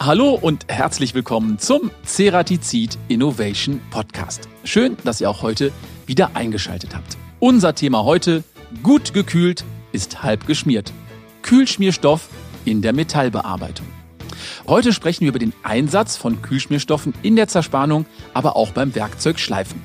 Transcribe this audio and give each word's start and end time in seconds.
Hallo 0.00 0.38
und 0.40 0.64
herzlich 0.68 1.12
willkommen 1.14 1.58
zum 1.58 1.90
Ceratizid 2.06 2.96
Innovation 3.08 3.80
Podcast. 3.90 4.48
Schön, 4.62 4.96
dass 5.02 5.20
ihr 5.20 5.28
auch 5.28 5.42
heute 5.42 5.72
wieder 6.06 6.36
eingeschaltet 6.36 6.94
habt. 6.94 7.18
Unser 7.40 7.74
Thema 7.74 8.04
heute, 8.04 8.44
gut 8.84 9.12
gekühlt 9.12 9.64
ist 9.90 10.22
halb 10.22 10.46
geschmiert. 10.46 10.92
Kühlschmierstoff 11.42 12.28
in 12.64 12.80
der 12.80 12.92
Metallbearbeitung. 12.92 13.86
Heute 14.68 14.92
sprechen 14.92 15.22
wir 15.22 15.30
über 15.30 15.40
den 15.40 15.52
Einsatz 15.64 16.16
von 16.16 16.42
Kühlschmierstoffen 16.42 17.12
in 17.22 17.34
der 17.34 17.48
Zerspannung, 17.48 18.06
aber 18.34 18.54
auch 18.54 18.70
beim 18.70 18.94
Werkzeugschleifen. 18.94 19.82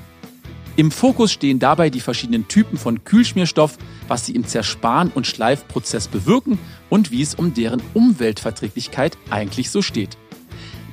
Im 0.76 0.92
Fokus 0.92 1.32
stehen 1.32 1.58
dabei 1.58 1.90
die 1.90 2.00
verschiedenen 2.00 2.46
Typen 2.46 2.78
von 2.78 3.02
Kühlschmierstoff, 3.02 3.78
was 4.06 4.26
sie 4.26 4.34
im 4.36 4.44
Zerspan- 4.44 5.10
und 5.12 5.26
Schleifprozess 5.26 6.06
bewirken 6.06 6.58
und 6.94 7.10
wie 7.10 7.22
es 7.22 7.34
um 7.34 7.52
deren 7.52 7.82
Umweltverträglichkeit 7.92 9.18
eigentlich 9.28 9.68
so 9.68 9.82
steht. 9.82 10.16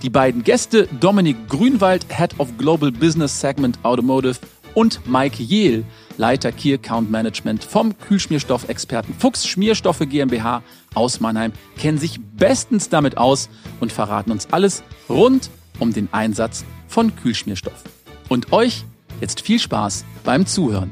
Die 0.01 0.09
beiden 0.09 0.43
Gäste, 0.43 0.87
Dominik 0.99 1.47
Grünwald, 1.47 2.07
Head 2.09 2.39
of 2.39 2.57
Global 2.57 2.91
Business 2.91 3.39
Segment 3.39 3.77
Automotive 3.83 4.39
und 4.73 5.07
Mike 5.07 5.43
Jehl, 5.43 5.85
Leiter 6.17 6.51
Key 6.51 6.73
Account 6.73 7.11
Management 7.11 7.63
vom 7.63 7.95
Kühlschmierstoffexperten 7.99 9.13
Fuchs 9.13 9.45
Schmierstoffe 9.45 9.99
GmbH 10.09 10.63
aus 10.95 11.19
Mannheim, 11.19 11.51
kennen 11.77 11.99
sich 11.99 12.19
bestens 12.35 12.89
damit 12.89 13.17
aus 13.19 13.47
und 13.79 13.91
verraten 13.91 14.31
uns 14.31 14.47
alles 14.51 14.81
rund 15.07 15.51
um 15.77 15.93
den 15.93 16.09
Einsatz 16.11 16.65
von 16.87 17.15
Kühlschmierstoff. 17.15 17.83
Und 18.27 18.51
euch 18.53 18.85
Jetzt 19.21 19.41
viel 19.41 19.59
Spaß 19.59 20.03
beim 20.23 20.47
Zuhören. 20.47 20.91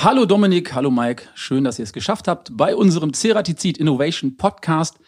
Hallo 0.00 0.26
Dominik, 0.26 0.74
hallo 0.74 0.92
Mike, 0.92 1.24
schön, 1.34 1.64
dass 1.64 1.80
ihr 1.80 1.82
es 1.82 1.92
geschafft 1.92 2.28
habt, 2.28 2.56
bei 2.56 2.76
unserem 2.76 3.12
Ceratizid 3.12 3.78
Innovation 3.78 4.36
Podcast 4.36 5.00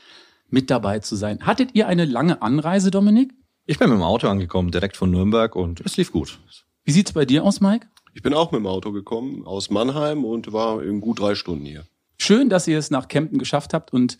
mit 0.48 0.68
dabei 0.68 0.98
zu 0.98 1.14
sein. 1.14 1.46
Hattet 1.46 1.76
ihr 1.76 1.86
eine 1.86 2.06
lange 2.06 2.42
Anreise, 2.42 2.90
Dominik? 2.90 3.32
Ich 3.66 3.78
bin 3.78 3.88
mit 3.88 3.98
dem 3.98 4.02
Auto 4.02 4.26
angekommen, 4.26 4.72
direkt 4.72 4.96
von 4.96 5.12
Nürnberg 5.12 5.54
und 5.54 5.80
es 5.82 5.96
lief 5.96 6.10
gut. 6.10 6.40
Wie 6.82 6.90
sieht's 6.90 7.12
bei 7.12 7.24
dir 7.24 7.44
aus, 7.44 7.60
Mike? 7.60 7.86
Ich 8.14 8.22
bin 8.22 8.34
auch 8.34 8.50
mit 8.50 8.58
dem 8.58 8.66
Auto 8.66 8.90
gekommen 8.90 9.46
aus 9.46 9.70
Mannheim 9.70 10.24
und 10.24 10.52
war 10.52 10.82
in 10.82 11.00
gut 11.00 11.20
drei 11.20 11.36
Stunden 11.36 11.66
hier. 11.66 11.86
Schön, 12.18 12.48
dass 12.48 12.66
ihr 12.66 12.76
es 12.76 12.90
nach 12.90 13.06
Kempten 13.06 13.38
geschafft 13.38 13.72
habt 13.72 13.92
und 13.92 14.18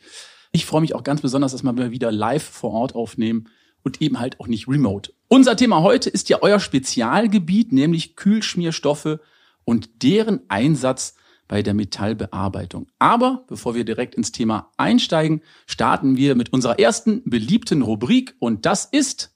ich 0.53 0.67
freue 0.67 0.83
mich 0.83 0.95
auch 0.95 1.03
ganz 1.03 1.21
besonders, 1.21 1.51
dass 1.51 1.65
wir 1.65 1.91
wieder 1.91 2.13
live 2.13 2.45
vor 2.45 2.71
Ort 2.71 2.95
aufnehmen 2.95 3.49
und 3.83 4.01
eben 4.01 4.21
halt 4.21 4.39
auch 4.39 4.47
nicht 4.47 4.69
remote. 4.69 5.13
Unser 5.27 5.57
Thema 5.57 5.83
heute 5.83 6.11
ist 6.11 6.29
ja 6.29 6.39
euer 6.43 6.61
Spezialgebiet, 6.61 7.73
nämlich 7.73 8.15
Kühlschmierstoffe 8.15 9.19
und 9.65 10.03
deren 10.03 10.41
Einsatz 10.49 11.15
bei 11.49 11.63
der 11.63 11.75
Metallbearbeitung. 11.75 12.87
Aber 12.99 13.45
bevor 13.49 13.75
wir 13.75 13.85
direkt 13.85 14.15
ins 14.15 14.31
Thema 14.31 14.71
einsteigen, 14.77 15.43
starten 15.67 16.17
wir 16.17 16.37
mit 16.37 16.53
unserer 16.53 16.79
ersten 16.79 17.23
beliebten 17.29 17.83
Rubrik 17.83 18.37
und 18.39 18.67
das 18.67 18.85
ist 18.85 19.35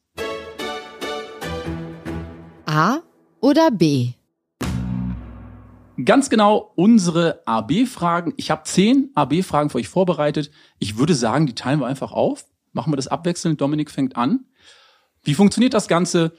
A 2.66 2.98
oder 3.40 3.70
B? 3.70 4.12
Ganz 6.04 6.28
genau 6.28 6.72
unsere 6.76 7.42
AB-Fragen. 7.46 8.34
Ich 8.36 8.50
habe 8.50 8.64
zehn 8.64 9.10
AB-Fragen 9.14 9.70
für 9.70 9.78
euch 9.78 9.88
vorbereitet. 9.88 10.50
Ich 10.78 10.98
würde 10.98 11.14
sagen, 11.14 11.46
die 11.46 11.54
teilen 11.54 11.80
wir 11.80 11.86
einfach 11.86 12.10
auf. 12.10 12.46
Machen 12.72 12.92
wir 12.92 12.96
das 12.96 13.06
abwechselnd. 13.06 13.60
Dominik 13.60 13.90
fängt 13.90 14.16
an. 14.16 14.46
Wie 15.22 15.34
funktioniert 15.34 15.72
das 15.72 15.86
Ganze, 15.86 16.32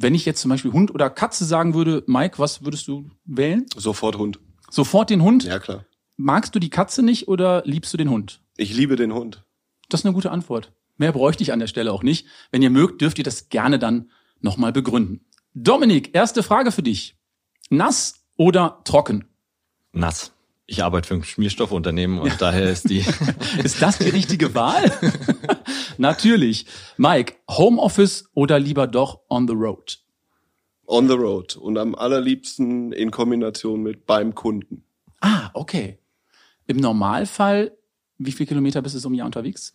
wenn 0.00 0.14
ich 0.14 0.24
jetzt 0.24 0.40
zum 0.40 0.50
Beispiel 0.50 0.72
Hund 0.72 0.94
oder 0.94 1.10
Katze 1.10 1.44
sagen 1.44 1.74
würde? 1.74 2.04
Mike, 2.06 2.38
was 2.38 2.64
würdest 2.64 2.86
du 2.86 3.10
wählen? 3.24 3.66
Sofort 3.76 4.16
Hund. 4.16 4.38
Sofort 4.70 5.10
den 5.10 5.22
Hund? 5.22 5.44
Ja, 5.44 5.58
klar. 5.58 5.86
Magst 6.16 6.54
du 6.54 6.58
die 6.58 6.70
Katze 6.70 7.02
nicht 7.02 7.28
oder 7.28 7.62
liebst 7.64 7.92
du 7.92 7.96
den 7.96 8.10
Hund? 8.10 8.40
Ich 8.56 8.74
liebe 8.74 8.96
den 8.96 9.12
Hund. 9.12 9.44
Das 9.88 10.00
ist 10.00 10.06
eine 10.06 10.14
gute 10.14 10.30
Antwort. 10.30 10.72
Mehr 10.98 11.12
bräuchte 11.12 11.42
ich 11.42 11.52
an 11.52 11.58
der 11.58 11.66
Stelle 11.66 11.92
auch 11.92 12.02
nicht. 12.02 12.26
Wenn 12.50 12.62
ihr 12.62 12.70
mögt, 12.70 13.00
dürft 13.00 13.18
ihr 13.18 13.24
das 13.24 13.48
gerne 13.48 13.78
dann 13.78 14.10
nochmal 14.40 14.72
begründen. 14.72 15.26
Dominik, 15.54 16.14
erste 16.14 16.42
Frage 16.42 16.70
für 16.70 16.82
dich. 16.82 17.16
Nass 17.70 18.24
oder 18.36 18.80
trocken? 18.84 19.24
Nass. 19.92 20.32
Ich 20.70 20.84
arbeite 20.84 21.08
für 21.08 21.14
ein 21.14 21.24
Schmierstoffunternehmen 21.24 22.18
und 22.18 22.28
ja. 22.28 22.36
daher 22.38 22.70
ist 22.70 22.90
die. 22.90 23.02
ist 23.64 23.80
das 23.80 23.98
die 23.98 24.10
richtige 24.10 24.54
Wahl? 24.54 24.92
Natürlich. 25.96 26.66
Mike, 26.98 27.36
Homeoffice 27.50 28.28
oder 28.34 28.58
lieber 28.58 28.86
doch 28.86 29.20
on 29.30 29.48
the 29.48 29.54
road? 29.54 29.98
On 30.86 31.08
the 31.08 31.14
road 31.14 31.56
und 31.56 31.78
am 31.78 31.94
allerliebsten 31.94 32.92
in 32.92 33.10
Kombination 33.10 33.82
mit 33.82 34.04
beim 34.04 34.34
Kunden. 34.34 34.84
Ah, 35.22 35.48
okay. 35.54 36.00
Im 36.66 36.76
Normalfall, 36.76 37.72
wie 38.18 38.32
viele 38.32 38.48
Kilometer 38.48 38.82
bist 38.82 39.02
du 39.02 39.08
im 39.08 39.14
Jahr 39.14 39.26
unterwegs? 39.26 39.72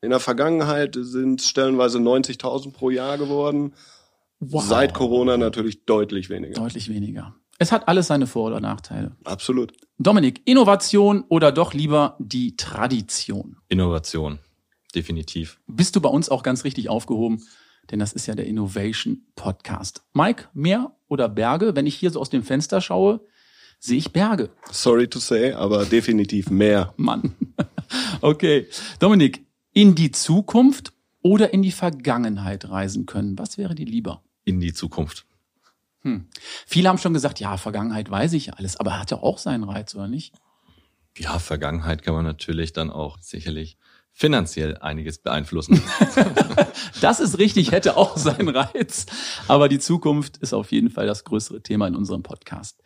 In 0.00 0.10
der 0.10 0.18
Vergangenheit 0.18 0.96
sind 0.98 1.42
es 1.42 1.48
stellenweise 1.48 1.98
90.000 1.98 2.72
pro 2.72 2.90
Jahr 2.90 3.18
geworden. 3.18 3.72
Wow. 4.40 4.64
Seit 4.64 4.94
Corona 4.94 5.36
natürlich 5.36 5.84
deutlich 5.84 6.28
weniger. 6.28 6.54
Deutlich 6.54 6.88
weniger. 6.88 7.36
Es 7.58 7.72
hat 7.72 7.88
alles 7.88 8.08
seine 8.08 8.26
Vor- 8.26 8.46
oder 8.48 8.60
Nachteile. 8.60 9.12
Absolut. 9.24 9.72
Dominik, 9.98 10.42
Innovation 10.44 11.24
oder 11.28 11.52
doch 11.52 11.72
lieber 11.72 12.16
die 12.18 12.56
Tradition? 12.56 13.56
Innovation, 13.68 14.40
definitiv. 14.94 15.60
Bist 15.66 15.94
du 15.94 16.00
bei 16.00 16.08
uns 16.08 16.28
auch 16.28 16.42
ganz 16.42 16.64
richtig 16.64 16.88
aufgehoben? 16.88 17.42
Denn 17.90 17.98
das 17.98 18.12
ist 18.12 18.26
ja 18.26 18.34
der 18.34 18.46
Innovation 18.46 19.22
Podcast. 19.36 20.02
Mike, 20.14 20.48
Meer 20.52 20.96
oder 21.08 21.28
Berge? 21.28 21.76
Wenn 21.76 21.86
ich 21.86 21.94
hier 21.94 22.10
so 22.10 22.20
aus 22.20 22.30
dem 22.30 22.42
Fenster 22.42 22.80
schaue, 22.80 23.20
sehe 23.78 23.98
ich 23.98 24.12
Berge. 24.12 24.50
Sorry 24.70 25.06
to 25.06 25.18
say, 25.18 25.52
aber 25.52 25.84
definitiv 25.84 26.50
mehr. 26.50 26.92
Mann. 26.96 27.34
Okay. 28.22 28.66
Dominik, 28.98 29.44
in 29.72 29.94
die 29.94 30.10
Zukunft 30.10 30.92
oder 31.22 31.52
in 31.52 31.62
die 31.62 31.70
Vergangenheit 31.70 32.68
reisen 32.70 33.06
können? 33.06 33.38
Was 33.38 33.58
wäre 33.58 33.74
dir 33.74 33.86
lieber? 33.86 34.22
In 34.44 34.58
die 34.58 34.72
Zukunft. 34.72 35.26
Hm. 36.04 36.28
Viele 36.66 36.88
haben 36.88 36.98
schon 36.98 37.14
gesagt, 37.14 37.40
ja, 37.40 37.56
Vergangenheit 37.56 38.10
weiß 38.10 38.34
ich 38.34 38.54
alles, 38.54 38.76
aber 38.76 38.98
hat 38.98 39.10
ja 39.10 39.18
auch 39.18 39.38
seinen 39.38 39.64
Reiz, 39.64 39.94
oder 39.94 40.06
nicht? 40.06 40.34
Ja, 41.16 41.38
Vergangenheit 41.38 42.02
kann 42.02 42.14
man 42.14 42.24
natürlich 42.24 42.72
dann 42.72 42.90
auch 42.90 43.18
sicherlich 43.20 43.78
finanziell 44.12 44.76
einiges 44.78 45.18
beeinflussen. 45.18 45.82
das 47.00 47.20
ist 47.20 47.38
richtig, 47.38 47.72
hätte 47.72 47.96
auch 47.96 48.16
seinen 48.16 48.48
Reiz. 48.48 49.06
Aber 49.48 49.68
die 49.68 49.78
Zukunft 49.78 50.36
ist 50.38 50.52
auf 50.52 50.72
jeden 50.72 50.90
Fall 50.90 51.06
das 51.06 51.24
größere 51.24 51.62
Thema 51.62 51.88
in 51.88 51.96
unserem 51.96 52.22
Podcast. 52.22 52.82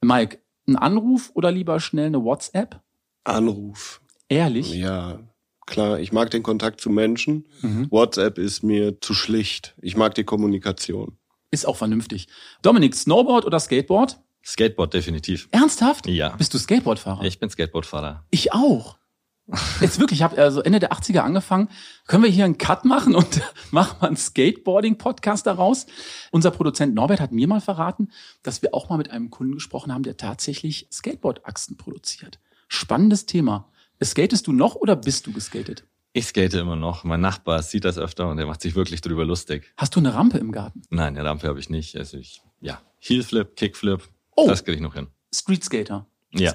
Mike, 0.00 0.38
ein 0.66 0.76
Anruf 0.76 1.30
oder 1.34 1.50
lieber 1.50 1.80
schnell 1.80 2.06
eine 2.06 2.22
WhatsApp? 2.22 2.80
Anruf. 3.24 4.00
Ehrlich? 4.28 4.72
Ja, 4.72 5.20
klar. 5.66 5.98
Ich 5.98 6.12
mag 6.12 6.30
den 6.30 6.42
Kontakt 6.42 6.80
zu 6.80 6.88
Menschen. 6.88 7.48
Mhm. 7.62 7.90
WhatsApp 7.90 8.38
ist 8.38 8.62
mir 8.62 9.00
zu 9.00 9.12
schlicht. 9.12 9.74
Ich 9.82 9.96
mag 9.96 10.14
die 10.14 10.24
Kommunikation. 10.24 11.18
Ist 11.50 11.66
auch 11.66 11.76
vernünftig. 11.76 12.28
Dominik, 12.62 12.94
Snowboard 12.94 13.44
oder 13.44 13.58
Skateboard? 13.58 14.20
Skateboard 14.44 14.94
definitiv. 14.94 15.48
Ernsthaft? 15.50 16.06
Ja. 16.06 16.30
Bist 16.36 16.54
du 16.54 16.58
Skateboardfahrer? 16.58 17.24
Ich 17.24 17.38
bin 17.38 17.50
Skateboardfahrer. 17.50 18.24
Ich 18.30 18.52
auch. 18.52 18.96
Jetzt 19.80 19.98
wirklich, 19.98 20.20
ich 20.20 20.22
habe 20.22 20.40
also 20.40 20.60
Ende 20.60 20.78
der 20.78 20.92
80er 20.92 21.20
angefangen. 21.20 21.68
Können 22.06 22.22
wir 22.22 22.30
hier 22.30 22.44
einen 22.44 22.56
Cut 22.56 22.84
machen 22.84 23.16
und 23.16 23.40
machen 23.72 23.96
mal 24.00 24.06
einen 24.06 24.16
Skateboarding-Podcast 24.16 25.46
daraus? 25.46 25.86
Unser 26.30 26.52
Produzent 26.52 26.94
Norbert 26.94 27.20
hat 27.20 27.32
mir 27.32 27.48
mal 27.48 27.60
verraten, 27.60 28.12
dass 28.44 28.62
wir 28.62 28.74
auch 28.74 28.88
mal 28.88 28.96
mit 28.96 29.10
einem 29.10 29.30
Kunden 29.30 29.54
gesprochen 29.54 29.92
haben, 29.92 30.04
der 30.04 30.16
tatsächlich 30.16 30.86
Skateboard-Achsen 30.92 31.76
produziert. 31.76 32.38
Spannendes 32.68 33.26
Thema. 33.26 33.68
Skatest 34.02 34.46
du 34.46 34.52
noch 34.52 34.76
oder 34.76 34.94
bist 34.94 35.26
du 35.26 35.32
geskatet? 35.32 35.84
Ich 36.12 36.26
skate 36.26 36.54
immer 36.54 36.76
noch. 36.76 37.04
Mein 37.04 37.20
Nachbar 37.20 37.62
sieht 37.62 37.84
das 37.84 37.96
öfter 37.96 38.28
und 38.28 38.38
er 38.38 38.46
macht 38.46 38.60
sich 38.60 38.74
wirklich 38.74 39.00
drüber 39.00 39.24
lustig. 39.24 39.72
Hast 39.76 39.94
du 39.94 40.00
eine 40.00 40.12
Rampe 40.14 40.38
im 40.38 40.50
Garten? 40.50 40.82
Nein, 40.90 41.16
eine 41.16 41.28
Rampe 41.28 41.46
habe 41.46 41.60
ich 41.60 41.70
nicht. 41.70 41.96
Also 41.96 42.18
ich, 42.18 42.42
ja, 42.60 42.80
Heelflip, 42.98 43.54
Kickflip, 43.54 44.08
oh. 44.34 44.48
das 44.48 44.64
kriege 44.64 44.76
ich 44.76 44.82
noch 44.82 44.94
hin. 44.94 45.06
Street 45.32 45.62
Skater. 45.62 46.06
Ja. 46.32 46.54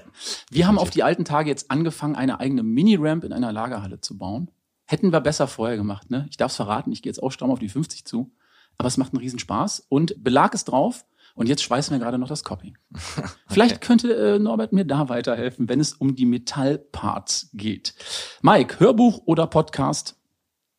Wir 0.49 0.67
haben 0.67 0.77
auf 0.77 0.89
die 0.89 1.03
alten 1.03 1.25
Tage 1.25 1.49
jetzt 1.49 1.71
angefangen, 1.71 2.15
eine 2.15 2.39
eigene 2.39 2.63
Mini-Ramp 2.63 3.23
in 3.23 3.33
einer 3.33 3.51
Lagerhalle 3.51 4.01
zu 4.01 4.17
bauen. 4.17 4.51
Hätten 4.85 5.11
wir 5.11 5.21
besser 5.21 5.47
vorher 5.47 5.77
gemacht, 5.77 6.11
ne? 6.11 6.27
Ich 6.29 6.37
darf 6.37 6.51
es 6.51 6.57
verraten, 6.57 6.91
ich 6.91 7.01
gehe 7.01 7.09
jetzt 7.09 7.21
auch 7.23 7.31
stramm 7.31 7.51
auf 7.51 7.59
die 7.59 7.69
50 7.69 8.05
zu. 8.05 8.31
Aber 8.77 8.87
es 8.87 8.97
macht 8.97 9.13
einen 9.13 9.21
Riesenspaß 9.21 9.85
und 9.87 10.21
Belag 10.21 10.53
ist 10.53 10.65
drauf. 10.65 11.05
Und 11.35 11.49
jetzt 11.49 11.63
schweißen 11.63 11.93
wir 11.93 11.99
gerade 11.99 12.17
noch 12.17 12.29
das 12.29 12.43
Copy. 12.43 12.73
okay. 13.17 13.27
Vielleicht 13.47 13.81
könnte 13.81 14.13
äh, 14.15 14.39
Norbert 14.39 14.71
mir 14.71 14.85
da 14.85 15.09
weiterhelfen, 15.09 15.67
wenn 15.67 15.81
es 15.81 15.93
um 15.93 16.15
die 16.15 16.25
Metallparts 16.25 17.49
geht. 17.53 17.93
Mike, 18.41 18.79
Hörbuch 18.79 19.21
oder 19.25 19.45
Podcast? 19.45 20.15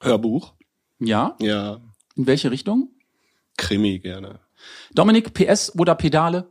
Hörbuch. 0.00 0.54
Ja? 0.98 1.36
Ja. 1.40 1.80
In 2.16 2.26
welche 2.26 2.50
Richtung? 2.50 2.90
Krimi 3.58 3.98
gerne. 3.98 4.40
Dominik, 4.94 5.34
PS 5.34 5.74
oder 5.78 5.94
Pedale? 5.94 6.50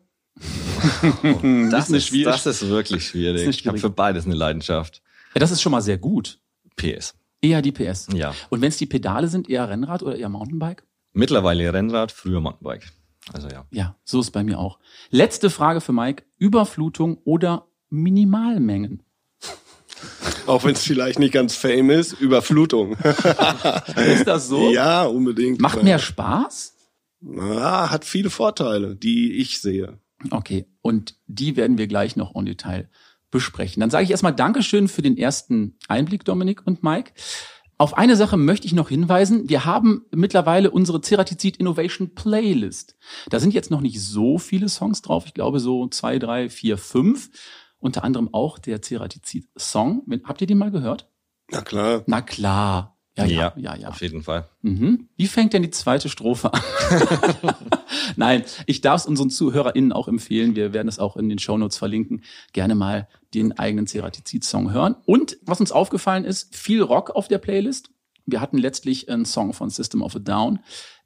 Oh, 1.24 1.40
das, 1.72 1.90
ist, 1.90 2.08
schwierig. 2.08 2.32
das 2.32 2.46
ist 2.46 2.68
wirklich 2.70 3.08
schwierig. 3.08 3.48
Ist 3.48 3.60
ich 3.60 3.68
habe 3.68 3.80
für 3.80 3.90
beides 3.90 4.26
eine 4.26 4.36
Leidenschaft. 4.36 5.02
Ja, 5.34 5.40
das 5.40 5.50
ist 5.50 5.64
schon 5.64 5.72
mal 5.72 5.82
sehr 5.82 5.98
gut. 5.98 6.40
PS. 6.76 7.16
Eher 7.42 7.64
die 7.64 7.72
PS. 7.72 8.08
Ja. 8.14 8.36
Und 8.50 8.62
wenn 8.62 8.70
es 8.70 8.78
die 8.78 8.86
Pedale 8.86 9.28
sind, 9.28 9.50
eher 9.50 9.68
Rennrad 9.68 10.04
oder 10.04 10.16
eher 10.16 10.30
Mountainbike? 10.30 10.84
Mittlerweile 11.14 11.74
Rennrad, 11.74 12.12
früher 12.12 12.42
Mountainbike. 12.42 12.92
Also 13.34 13.48
ja. 13.50 13.66
Ja, 13.72 13.96
so 14.04 14.20
ist 14.20 14.32
bei 14.32 14.44
mir 14.44 14.60
auch. 14.60 14.80
Letzte 15.10 15.50
Frage 15.50 15.82
für 15.82 15.94
Mike. 15.94 16.24
Überflutung 16.38 17.18
oder 17.24 17.68
Minimalmengen? 17.90 19.02
auch 20.48 20.64
wenn 20.64 20.74
es 20.74 20.84
vielleicht 20.84 21.20
nicht 21.20 21.34
ganz 21.34 21.56
fame 21.56 21.90
ist, 21.92 22.14
Überflutung. 22.14 22.94
ist 23.96 24.28
das 24.28 24.48
so? 24.48 24.72
Ja, 24.72 25.04
unbedingt. 25.04 25.60
Macht 25.60 25.84
mehr 25.84 26.00
Spaß? 26.00 26.76
Ja, 27.22 27.90
hat 27.90 28.06
viele 28.06 28.30
Vorteile, 28.30 28.96
die 28.96 29.34
ich 29.34 29.62
sehe. 29.62 30.00
Okay, 30.32 30.68
und 30.82 31.16
die 31.28 31.56
werden 31.56 31.78
wir 31.78 31.88
gleich 31.88 32.16
noch 32.16 32.36
en 32.36 32.46
Detail 32.46 32.90
besprechen. 33.32 33.80
Dann 33.82 33.90
sage 33.90 34.04
ich 34.04 34.12
erstmal 34.12 34.36
Dankeschön 34.36 34.88
für 34.88 35.02
den 35.02 35.18
ersten 35.18 35.78
Einblick, 35.88 36.24
Dominik 36.24 36.66
und 36.66 36.84
Mike. 36.84 37.12
Auf 37.78 37.98
eine 37.98 38.16
Sache 38.16 38.38
möchte 38.38 38.68
ich 38.68 38.74
noch 38.74 38.90
hinweisen. 38.90 39.50
Wir 39.50 39.66
haben 39.66 40.06
mittlerweile 40.12 40.72
unsere 40.72 41.02
Ceratizid 41.02 41.58
Innovation 41.58 42.16
Playlist. 42.16 42.96
Da 43.30 43.40
sind 43.40 43.54
jetzt 43.54 43.70
noch 43.72 43.82
nicht 43.82 44.02
so 44.02 44.38
viele 44.38 44.70
Songs 44.70 45.02
drauf. 45.02 45.26
Ich 45.26 45.34
glaube 45.34 45.60
so 45.60 45.88
zwei, 45.88 46.18
drei, 46.18 46.50
vier, 46.50 46.78
fünf. 46.78 47.30
Unter 47.78 48.04
anderem 48.04 48.34
auch 48.34 48.60
der 48.60 48.82
Ceratizid 48.82 49.50
Song. 49.58 50.04
Habt 50.24 50.42
ihr 50.42 50.48
den 50.48 50.58
mal 50.58 50.72
gehört? 50.72 51.10
Na 51.52 51.62
klar. 51.62 52.04
Na 52.08 52.22
klar. 52.22 52.96
Ja, 53.18 53.26
ja, 53.26 53.54
ja, 53.56 53.76
ja. 53.76 53.88
Auf 53.90 54.02
jeden 54.02 54.24
Fall. 54.24 54.50
Mhm. 54.62 55.08
Wie 55.16 55.28
fängt 55.28 55.54
denn 55.54 55.62
die 55.62 55.70
zweite 55.70 56.10
Strophe 56.10 56.54
an? 56.54 56.62
Nein, 58.18 58.44
ich 58.66 58.82
darf 58.82 59.02
es 59.02 59.08
unseren 59.08 59.30
ZuhörerInnen 59.30 59.94
auch 59.94 60.10
empfehlen. 60.10 60.56
Wir 60.56 60.74
werden 60.74 60.90
es 60.90 61.00
auch 61.00 61.16
in 61.16 61.30
den 61.30 61.40
Shownotes 61.40 61.78
verlinken. 61.78 62.24
Gerne 62.52 62.76
mal 62.76 63.08
den 63.36 63.58
eigenen 63.58 63.88
Ceratizid-Song 63.88 64.72
hören. 64.72 64.96
Und 65.06 65.38
was 65.42 65.60
uns 65.60 65.72
aufgefallen 65.72 66.26
ist, 66.26 66.56
viel 66.56 66.82
Rock 66.82 67.12
auf 67.12 67.28
der 67.28 67.38
Playlist. 67.38 67.90
Wir 68.26 68.42
hatten 68.42 68.58
letztlich 68.58 69.10
einen 69.10 69.26
Song 69.26 69.54
von 69.54 69.70
System 69.70 70.02
of 70.02 70.16
a 70.16 70.20
Down. 70.20 70.60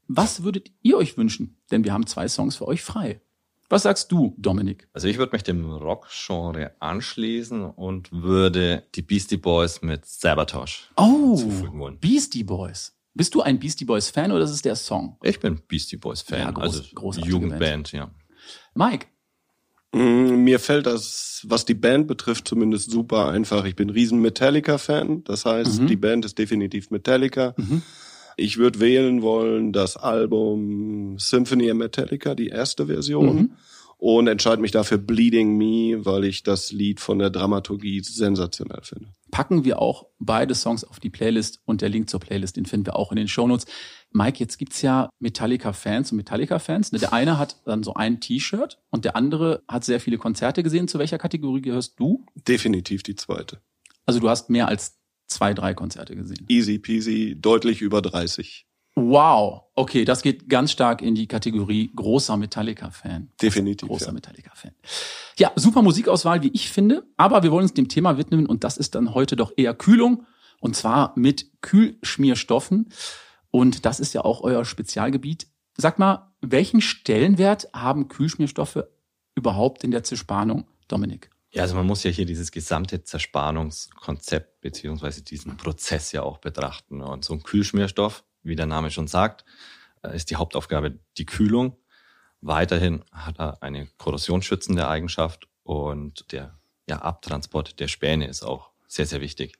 Was 0.08 0.44
würdet 0.44 0.72
ihr 0.82 0.98
euch 0.98 1.18
wünschen? 1.18 1.58
Denn 1.72 1.84
wir 1.84 1.94
haben 1.94 2.08
zwei 2.08 2.28
Songs 2.28 2.56
für 2.56 2.68
euch 2.68 2.82
frei. 2.82 3.22
Was 3.70 3.84
sagst 3.84 4.12
du, 4.12 4.34
Dominik? 4.38 4.88
Also 4.94 5.08
ich 5.08 5.20
würde 5.20 5.34
mich 5.34 5.44
dem 5.44 5.64
Rock-Genre 5.72 6.72
anschließen 6.80 7.64
und 7.64 8.12
würde 8.12 8.84
die 8.96 9.04
Beastie 9.04 9.38
Boys 9.38 9.84
mit 9.84 10.08
Sabotage 10.08 10.88
oh, 10.98 11.40
Beastie 12.02 12.44
Boys. 12.44 12.96
Bist 13.14 13.36
du 13.36 13.42
ein 13.42 13.60
Beastie 13.60 13.86
Boys 13.86 14.10
Fan 14.10 14.32
oder 14.32 14.44
ist 14.44 14.52
es 14.52 14.64
der 14.64 14.76
Song? 14.76 15.18
Ich 15.22 15.40
bin 15.40 15.62
Beastie 15.68 15.98
Boys 15.98 16.22
Fan, 16.22 16.40
ja, 16.40 16.52
groß, 16.52 16.96
also 16.96 17.22
Jugendband, 17.22 17.92
ja. 17.92 18.10
Mike? 18.74 19.06
Mm, 19.94 20.44
mir 20.44 20.60
fällt 20.60 20.86
das, 20.86 21.44
was 21.48 21.66
die 21.66 21.74
Band 21.74 22.08
betrifft, 22.08 22.48
zumindest 22.48 22.92
super 22.92 23.30
einfach. 23.30 23.66
Ich 23.66 23.76
bin 23.76 23.90
riesen 23.90 24.22
Metallica-Fan. 24.22 25.24
Das 25.24 25.46
heißt, 25.46 25.82
mhm. 25.82 25.88
die 25.88 25.96
Band 25.96 26.26
ist 26.26 26.38
definitiv 26.38 26.92
Metallica. 26.92 27.54
Mhm. 27.58 27.82
Ich 28.38 28.58
würde 28.58 28.80
wählen 28.80 29.22
wollen 29.22 29.74
das 29.74 29.98
Album 29.98 31.18
Symphony 31.20 31.72
of 31.72 31.78
Metallica, 31.78 32.36
die 32.36 32.48
erste 32.48 32.88
Version. 32.88 33.36
Mhm. 33.36 33.52
Und 34.02 34.28
entscheide 34.28 34.62
mich 34.62 34.72
dafür 34.72 34.98
Bleeding 34.98 35.58
Me, 35.58 36.06
weil 36.06 36.24
ich 36.24 36.44
das 36.44 36.72
Lied 36.72 37.02
von 37.02 37.20
der 37.20 37.30
Dramaturgie 37.30 38.00
sensationell 38.00 38.80
finde. 38.82 39.10
Packen 39.30 39.66
wir 39.66 39.82
auch 39.82 40.08
beide 40.20 40.56
Songs 40.56 40.86
auf 40.86 41.02
die 41.02 41.10
Playlist 41.10 41.60
und 41.66 41.82
der 41.82 41.90
Link 41.90 42.10
zur 42.10 42.22
Playlist, 42.22 42.56
den 42.56 42.66
finden 42.66 42.86
wir 42.86 42.96
auch 42.96 43.12
in 43.12 43.18
den 43.18 43.28
Shownotes. 43.28 43.66
Mike, 44.14 44.40
jetzt 44.40 44.58
gibt's 44.58 44.82
ja 44.82 45.10
Metallica-Fans 45.20 46.14
und 46.14 46.16
Metallica-Fans. 46.16 46.92
Der 46.92 47.12
eine 47.12 47.38
hat 47.38 47.58
dann 47.66 47.84
so 47.84 47.94
ein 47.94 48.22
T-Shirt 48.22 48.80
und 48.90 49.04
der 49.04 49.18
andere 49.18 49.64
hat 49.68 49.84
sehr 49.84 50.00
viele 50.00 50.18
Konzerte 50.18 50.64
gesehen. 50.64 50.88
Zu 50.88 50.98
welcher 50.98 51.18
Kategorie 51.18 51.62
gehörst 51.62 52.00
du? 52.00 52.26
Definitiv 52.48 53.04
die 53.04 53.16
zweite. 53.16 53.60
Also 54.06 54.22
du 54.22 54.30
hast 54.30 54.50
mehr 54.50 54.70
als 54.70 54.98
zwei, 55.28 55.54
drei 55.54 55.74
Konzerte 55.74 56.16
gesehen. 56.16 56.46
Easy 56.48 56.80
peasy, 56.80 57.36
deutlich 57.38 57.82
über 57.82 58.02
30. 58.02 58.66
Wow, 59.02 59.64
okay, 59.76 60.04
das 60.04 60.22
geht 60.22 60.50
ganz 60.50 60.72
stark 60.72 61.02
in 61.02 61.16
die 61.16 61.26
Kategorie 61.28 61.90
großer 61.96 62.36
Metallica-Fan. 62.36 63.32
Definitiv. 63.42 63.88
Großer 63.88 64.08
ja. 64.08 64.12
Metallica-Fan. 64.12 64.72
Ja, 65.38 65.54
super 65.56 65.82
Musikauswahl, 65.82 66.44
wie 66.44 66.50
ich 66.50 66.70
finde. 66.70 67.08
Aber 67.16 67.42
wir 67.44 67.52
wollen 67.52 67.64
uns 67.64 67.74
dem 67.74 67.88
Thema 67.88 68.18
widmen 68.18 68.46
und 68.46 68.66
das 68.66 68.78
ist 68.78 68.96
dann 68.96 69.14
heute 69.14 69.38
doch 69.38 69.54
eher 69.56 69.74
Kühlung 69.74 70.26
und 70.60 70.76
zwar 70.76 71.14
mit 71.16 71.50
Kühlschmierstoffen. 71.62 72.90
Und 73.52 73.86
das 73.86 74.02
ist 74.02 74.14
ja 74.14 74.26
auch 74.26 74.42
euer 74.42 74.66
Spezialgebiet. 74.66 75.48
Sag 75.78 75.98
mal, 75.98 76.34
welchen 76.42 76.82
Stellenwert 76.82 77.70
haben 77.74 78.10
Kühlschmierstoffe 78.10 78.84
überhaupt 79.34 79.86
in 79.86 79.92
der 79.92 80.04
Zerspannung, 80.04 80.68
Dominik? 80.90 81.30
Ja, 81.52 81.64
also 81.64 81.76
man 81.76 81.88
muss 81.88 82.04
ja 82.04 82.12
hier 82.12 82.26
dieses 82.26 82.52
gesamte 82.52 83.04
Zerspannungskonzept 83.04 84.62
beziehungsweise 84.62 85.24
diesen 85.24 85.58
Prozess 85.58 86.12
ja 86.12 86.22
auch 86.22 86.38
betrachten. 86.38 87.02
Und 87.02 87.26
so 87.26 87.34
ein 87.34 87.42
Kühlschmierstoff, 87.42 88.24
wie 88.44 88.56
der 88.56 88.66
Name 88.66 88.92
schon 88.92 89.08
sagt, 89.08 89.46
äh, 90.04 90.16
ist 90.16 90.30
die 90.30 90.36
Hauptaufgabe 90.36 91.00
die 91.18 91.26
Kühlung. 91.26 91.78
Weiterhin 92.42 93.04
hat 93.12 93.40
er 93.40 93.62
eine 93.62 93.88
korrosionsschützende 93.98 94.88
Eigenschaft 94.88 95.48
und 95.64 96.32
der 96.32 96.58
ja, 96.90 97.00
Abtransport 97.00 97.80
der 97.80 97.88
Späne 97.88 98.28
ist 98.28 98.44
auch 98.44 98.72
sehr, 98.88 99.06
sehr 99.06 99.22
wichtig. 99.22 99.58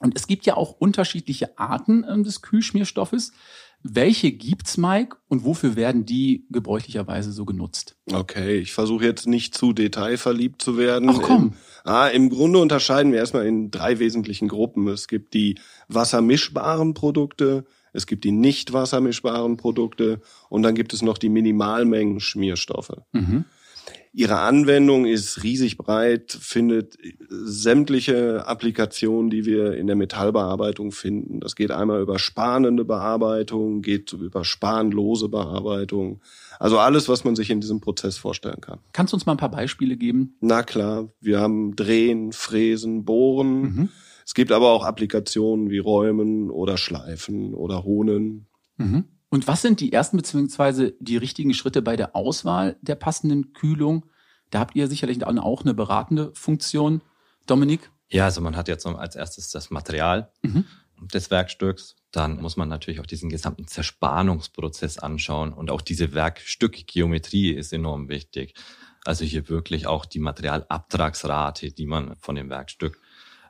Und 0.00 0.16
es 0.16 0.26
gibt 0.26 0.46
ja 0.46 0.56
auch 0.56 0.72
unterschiedliche 0.72 1.58
Arten 1.58 2.04
äh, 2.04 2.22
des 2.22 2.42
Kühlschmierstoffes. 2.42 3.32
Welche 3.82 4.32
gibt's, 4.32 4.76
Mike, 4.76 5.16
und 5.28 5.44
wofür 5.44 5.74
werden 5.74 6.04
die 6.04 6.46
gebräuchlicherweise 6.50 7.32
so 7.32 7.46
genutzt? 7.46 7.96
Okay, 8.12 8.58
ich 8.58 8.72
versuche 8.72 9.04
jetzt 9.04 9.26
nicht 9.26 9.54
zu 9.54 9.72
detailverliebt 9.72 10.60
zu 10.60 10.76
werden. 10.76 11.08
Ach 11.10 11.22
komm. 11.22 11.44
Im, 11.44 11.54
ah, 11.84 12.08
Im 12.08 12.28
Grunde 12.28 12.58
unterscheiden 12.58 13.12
wir 13.12 13.20
erstmal 13.20 13.46
in 13.46 13.70
drei 13.70 13.98
wesentlichen 13.98 14.48
Gruppen. 14.48 14.86
Es 14.88 15.08
gibt 15.08 15.32
die 15.32 15.58
wassermischbaren 15.88 16.92
Produkte, 16.92 17.64
es 17.92 18.06
gibt 18.06 18.24
die 18.24 18.32
nicht 18.32 18.72
wassermischbaren 18.72 19.56
Produkte 19.56 20.20
und 20.48 20.62
dann 20.62 20.74
gibt 20.74 20.92
es 20.92 21.02
noch 21.02 21.18
die 21.18 21.28
Minimalmengen 21.28 22.20
Schmierstoffe. 22.20 22.96
Mhm. 23.12 23.44
Ihre 24.12 24.40
Anwendung 24.40 25.06
ist 25.06 25.44
riesig 25.44 25.76
breit, 25.76 26.32
findet 26.32 26.98
sämtliche 27.28 28.44
Applikationen, 28.44 29.30
die 29.30 29.46
wir 29.46 29.74
in 29.74 29.86
der 29.86 29.94
Metallbearbeitung 29.94 30.90
finden. 30.90 31.38
Das 31.38 31.54
geht 31.54 31.70
einmal 31.70 32.02
über 32.02 32.18
spanende 32.18 32.84
Bearbeitung, 32.84 33.82
geht 33.82 34.12
über 34.12 34.44
spanlose 34.44 35.28
Bearbeitung. 35.28 36.20
Also 36.58 36.78
alles, 36.80 37.08
was 37.08 37.22
man 37.22 37.36
sich 37.36 37.50
in 37.50 37.60
diesem 37.60 37.80
Prozess 37.80 38.18
vorstellen 38.18 38.60
kann. 38.60 38.80
Kannst 38.92 39.12
du 39.12 39.16
uns 39.16 39.26
mal 39.26 39.32
ein 39.32 39.38
paar 39.38 39.52
Beispiele 39.52 39.96
geben? 39.96 40.34
Na 40.40 40.64
klar, 40.64 41.08
wir 41.20 41.38
haben 41.38 41.76
Drehen, 41.76 42.32
Fräsen, 42.32 43.04
Bohren. 43.04 43.62
Mhm. 43.62 43.88
Es 44.30 44.34
gibt 44.34 44.52
aber 44.52 44.70
auch 44.70 44.84
Applikationen 44.84 45.70
wie 45.70 45.78
Räumen 45.78 46.52
oder 46.52 46.76
Schleifen 46.76 47.52
oder 47.52 47.82
Honen. 47.82 48.46
Mhm. 48.76 49.06
Und 49.28 49.48
was 49.48 49.60
sind 49.60 49.80
die 49.80 49.92
ersten 49.92 50.18
beziehungsweise 50.18 50.94
die 51.00 51.16
richtigen 51.16 51.52
Schritte 51.52 51.82
bei 51.82 51.96
der 51.96 52.14
Auswahl 52.14 52.76
der 52.80 52.94
passenden 52.94 53.54
Kühlung? 53.54 54.06
Da 54.50 54.60
habt 54.60 54.76
ihr 54.76 54.86
sicherlich 54.86 55.26
auch 55.26 55.62
eine 55.62 55.74
beratende 55.74 56.30
Funktion, 56.32 57.00
Dominik. 57.46 57.90
Ja, 58.08 58.26
also 58.26 58.40
man 58.40 58.54
hat 58.54 58.68
jetzt 58.68 58.86
als 58.86 59.16
erstes 59.16 59.50
das 59.50 59.70
Material 59.70 60.30
mhm. 60.42 60.64
des 61.12 61.32
Werkstücks. 61.32 61.96
Dann 62.12 62.40
muss 62.40 62.56
man 62.56 62.68
natürlich 62.68 63.00
auch 63.00 63.06
diesen 63.06 63.30
gesamten 63.30 63.66
Zerspannungsprozess 63.66 65.00
anschauen 65.00 65.52
und 65.52 65.72
auch 65.72 65.80
diese 65.80 66.14
Werkstückgeometrie 66.14 67.50
ist 67.50 67.72
enorm 67.72 68.08
wichtig. 68.08 68.54
Also 69.04 69.24
hier 69.24 69.48
wirklich 69.48 69.88
auch 69.88 70.04
die 70.04 70.20
Materialabtragsrate, 70.20 71.72
die 71.72 71.86
man 71.86 72.14
von 72.20 72.36
dem 72.36 72.48
Werkstück 72.48 73.00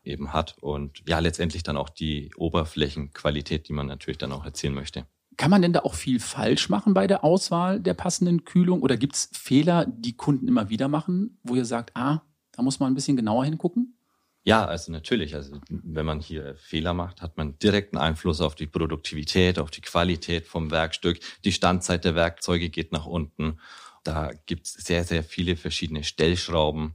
eben 0.03 0.33
hat 0.33 0.57
und 0.61 1.03
ja, 1.09 1.19
letztendlich 1.19 1.63
dann 1.63 1.77
auch 1.77 1.89
die 1.89 2.31
Oberflächenqualität, 2.37 3.69
die 3.69 3.73
man 3.73 3.87
natürlich 3.87 4.19
dann 4.19 4.33
auch 4.33 4.45
erzielen 4.45 4.75
möchte. 4.75 5.07
Kann 5.37 5.51
man 5.51 5.63
denn 5.63 5.73
da 5.73 5.81
auch 5.81 5.95
viel 5.95 6.21
falsch 6.21 6.69
machen 6.69 6.93
bei 6.93 7.07
der 7.07 7.25
Auswahl 7.25 7.81
der 7.81 7.95
passenden 7.95 8.45
Kühlung? 8.45 8.83
Oder 8.83 8.97
gibt 8.97 9.17
es 9.17 9.31
Fehler, 9.33 9.87
die 9.87 10.17
Kunden 10.17 10.49
immer 10.49 10.69
wieder 10.69 10.89
machen, 10.89 11.39
wo 11.43 11.55
ihr 11.55 11.65
sagt, 11.65 11.97
ah, 11.97 12.23
da 12.53 12.63
muss 12.63 12.81
man 12.81 12.93
ein 12.93 12.95
bisschen 12.95 13.17
genauer 13.17 13.45
hingucken? 13.45 13.97
Ja, 14.43 14.65
also 14.65 14.91
natürlich. 14.91 15.35
Also 15.35 15.61
wenn 15.69 16.07
man 16.07 16.21
hier 16.21 16.57
Fehler 16.57 16.95
macht, 16.95 17.21
hat 17.21 17.37
man 17.37 17.59
direkten 17.59 17.99
Einfluss 17.99 18.41
auf 18.41 18.55
die 18.55 18.67
Produktivität, 18.67 19.59
auf 19.59 19.71
die 19.71 19.83
Qualität 19.83 20.47
vom 20.47 20.71
Werkstück. 20.71 21.21
Die 21.45 21.53
Standzeit 21.53 22.05
der 22.05 22.15
Werkzeuge 22.15 22.71
geht 22.71 22.93
nach 22.93 23.07
unten. 23.07 23.61
Da 24.03 24.33
gibt 24.47 24.67
es 24.67 24.73
sehr, 24.73 25.05
sehr 25.05 25.23
viele 25.23 25.57
verschiedene 25.57 26.05
Stellschrauben 26.05 26.95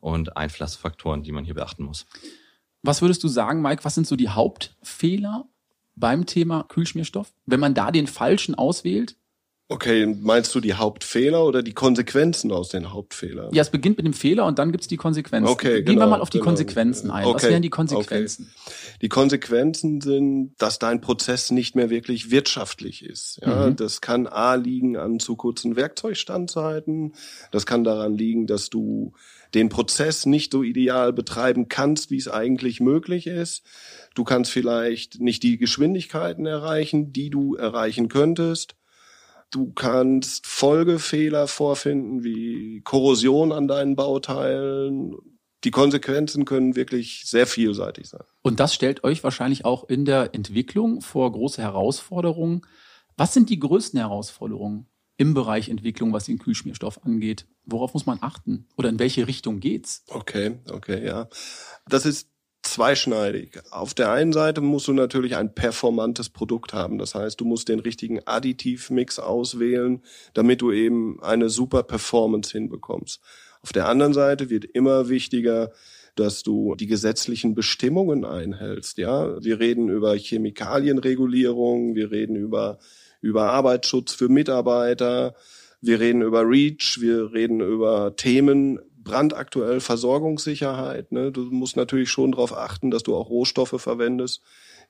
und 0.00 0.36
Einflussfaktoren, 0.36 1.22
die 1.22 1.32
man 1.32 1.44
hier 1.44 1.54
beachten 1.54 1.84
muss. 1.84 2.06
Was 2.82 3.00
würdest 3.00 3.22
du 3.22 3.28
sagen, 3.28 3.62
Mike? 3.62 3.84
Was 3.84 3.94
sind 3.94 4.06
so 4.06 4.16
die 4.16 4.28
Hauptfehler 4.28 5.48
beim 5.94 6.26
Thema 6.26 6.64
Kühlschmierstoff? 6.64 7.32
Wenn 7.46 7.60
man 7.60 7.74
da 7.74 7.90
den 7.90 8.06
falschen 8.06 8.54
auswählt? 8.54 9.16
Okay, 9.72 10.06
meinst 10.06 10.54
du 10.54 10.60
die 10.60 10.74
Hauptfehler 10.74 11.44
oder 11.44 11.62
die 11.62 11.72
Konsequenzen 11.72 12.52
aus 12.52 12.68
den 12.68 12.92
Hauptfehlern? 12.92 13.54
Ja, 13.54 13.62
es 13.62 13.70
beginnt 13.70 13.96
mit 13.96 14.04
dem 14.04 14.12
Fehler 14.12 14.44
und 14.44 14.58
dann 14.58 14.70
gibt's 14.70 14.86
die 14.86 14.98
Konsequenzen. 14.98 15.50
Okay, 15.50 15.76
Gehen 15.76 15.94
genau, 15.94 16.00
wir 16.00 16.06
mal 16.08 16.20
auf 16.20 16.28
die 16.28 16.38
genau. 16.38 16.50
Konsequenzen 16.50 17.10
ein. 17.10 17.24
Okay, 17.24 17.34
Was 17.34 17.50
wären 17.50 17.62
die 17.62 17.70
Konsequenzen? 17.70 18.50
Okay. 18.54 18.96
Die 19.00 19.08
Konsequenzen 19.08 20.02
sind, 20.02 20.54
dass 20.58 20.78
dein 20.78 21.00
Prozess 21.00 21.50
nicht 21.50 21.74
mehr 21.74 21.88
wirklich 21.88 22.30
wirtschaftlich 22.30 23.02
ist. 23.02 23.40
Ja, 23.40 23.70
mhm. 23.70 23.76
Das 23.76 24.02
kann 24.02 24.26
A 24.26 24.56
liegen 24.56 24.98
an 24.98 25.18
zu 25.20 25.36
kurzen 25.36 25.74
Werkzeugstandzeiten. 25.74 27.14
Das 27.50 27.64
kann 27.64 27.82
daran 27.82 28.14
liegen, 28.14 28.46
dass 28.46 28.68
du 28.68 29.14
den 29.54 29.70
Prozess 29.70 30.26
nicht 30.26 30.52
so 30.52 30.62
ideal 30.62 31.14
betreiben 31.14 31.68
kannst, 31.68 32.10
wie 32.10 32.18
es 32.18 32.28
eigentlich 32.28 32.80
möglich 32.80 33.26
ist. 33.26 33.62
Du 34.14 34.24
kannst 34.24 34.50
vielleicht 34.50 35.20
nicht 35.20 35.42
die 35.42 35.56
Geschwindigkeiten 35.56 36.44
erreichen, 36.44 37.14
die 37.14 37.30
du 37.30 37.54
erreichen 37.54 38.08
könntest. 38.08 38.76
Du 39.52 39.70
kannst 39.72 40.46
Folgefehler 40.46 41.46
vorfinden, 41.46 42.24
wie 42.24 42.80
Korrosion 42.80 43.52
an 43.52 43.68
deinen 43.68 43.96
Bauteilen, 43.96 45.14
die 45.64 45.70
Konsequenzen 45.70 46.46
können 46.46 46.74
wirklich 46.74 47.24
sehr 47.26 47.46
vielseitig 47.46 48.08
sein. 48.08 48.24
Und 48.40 48.60
das 48.60 48.74
stellt 48.74 49.04
euch 49.04 49.22
wahrscheinlich 49.22 49.66
auch 49.66 49.88
in 49.88 50.06
der 50.06 50.34
Entwicklung 50.34 51.02
vor 51.02 51.30
große 51.30 51.60
Herausforderungen. 51.60 52.62
Was 53.18 53.34
sind 53.34 53.50
die 53.50 53.60
größten 53.60 54.00
Herausforderungen 54.00 54.86
im 55.18 55.34
Bereich 55.34 55.68
Entwicklung, 55.68 56.14
was 56.14 56.24
den 56.24 56.38
Kühlschmierstoff 56.38 57.04
angeht? 57.04 57.46
Worauf 57.66 57.92
muss 57.92 58.06
man 58.06 58.18
achten? 58.22 58.66
Oder 58.76 58.88
in 58.88 58.98
welche 58.98 59.28
Richtung 59.28 59.60
geht's? 59.60 60.04
Okay, 60.08 60.58
okay, 60.70 61.06
ja. 61.06 61.28
Das 61.86 62.06
ist 62.06 62.31
zweischneidig. 62.62 63.60
Auf 63.70 63.94
der 63.94 64.10
einen 64.12 64.32
Seite 64.32 64.60
musst 64.60 64.88
du 64.88 64.92
natürlich 64.92 65.36
ein 65.36 65.54
performantes 65.54 66.28
Produkt 66.28 66.72
haben. 66.72 66.98
Das 66.98 67.14
heißt, 67.14 67.40
du 67.40 67.44
musst 67.44 67.68
den 67.68 67.80
richtigen 67.80 68.20
Additivmix 68.24 69.18
auswählen, 69.18 70.02
damit 70.34 70.60
du 70.60 70.72
eben 70.72 71.22
eine 71.22 71.50
super 71.50 71.82
Performance 71.82 72.52
hinbekommst. 72.52 73.20
Auf 73.62 73.72
der 73.72 73.88
anderen 73.88 74.12
Seite 74.12 74.50
wird 74.50 74.64
immer 74.64 75.08
wichtiger, 75.08 75.72
dass 76.14 76.42
du 76.42 76.74
die 76.74 76.86
gesetzlichen 76.86 77.54
Bestimmungen 77.54 78.24
einhältst. 78.24 78.98
Ja, 78.98 79.42
wir 79.42 79.60
reden 79.60 79.88
über 79.88 80.14
Chemikalienregulierung, 80.14 81.94
wir 81.94 82.10
reden 82.10 82.36
über 82.36 82.78
über 83.22 83.52
Arbeitsschutz 83.52 84.12
für 84.12 84.28
Mitarbeiter, 84.28 85.34
wir 85.80 86.00
reden 86.00 86.22
über 86.22 86.42
REACH, 86.42 87.00
wir 87.00 87.32
reden 87.32 87.60
über 87.60 88.14
Themen 88.16 88.78
brandaktuell 89.04 89.80
Versorgungssicherheit. 89.80 91.12
Ne? 91.12 91.32
Du 91.32 91.42
musst 91.50 91.76
natürlich 91.76 92.10
schon 92.10 92.32
darauf 92.32 92.56
achten, 92.56 92.90
dass 92.90 93.02
du 93.02 93.14
auch 93.16 93.28
Rohstoffe 93.28 93.80
verwendest, 93.80 94.42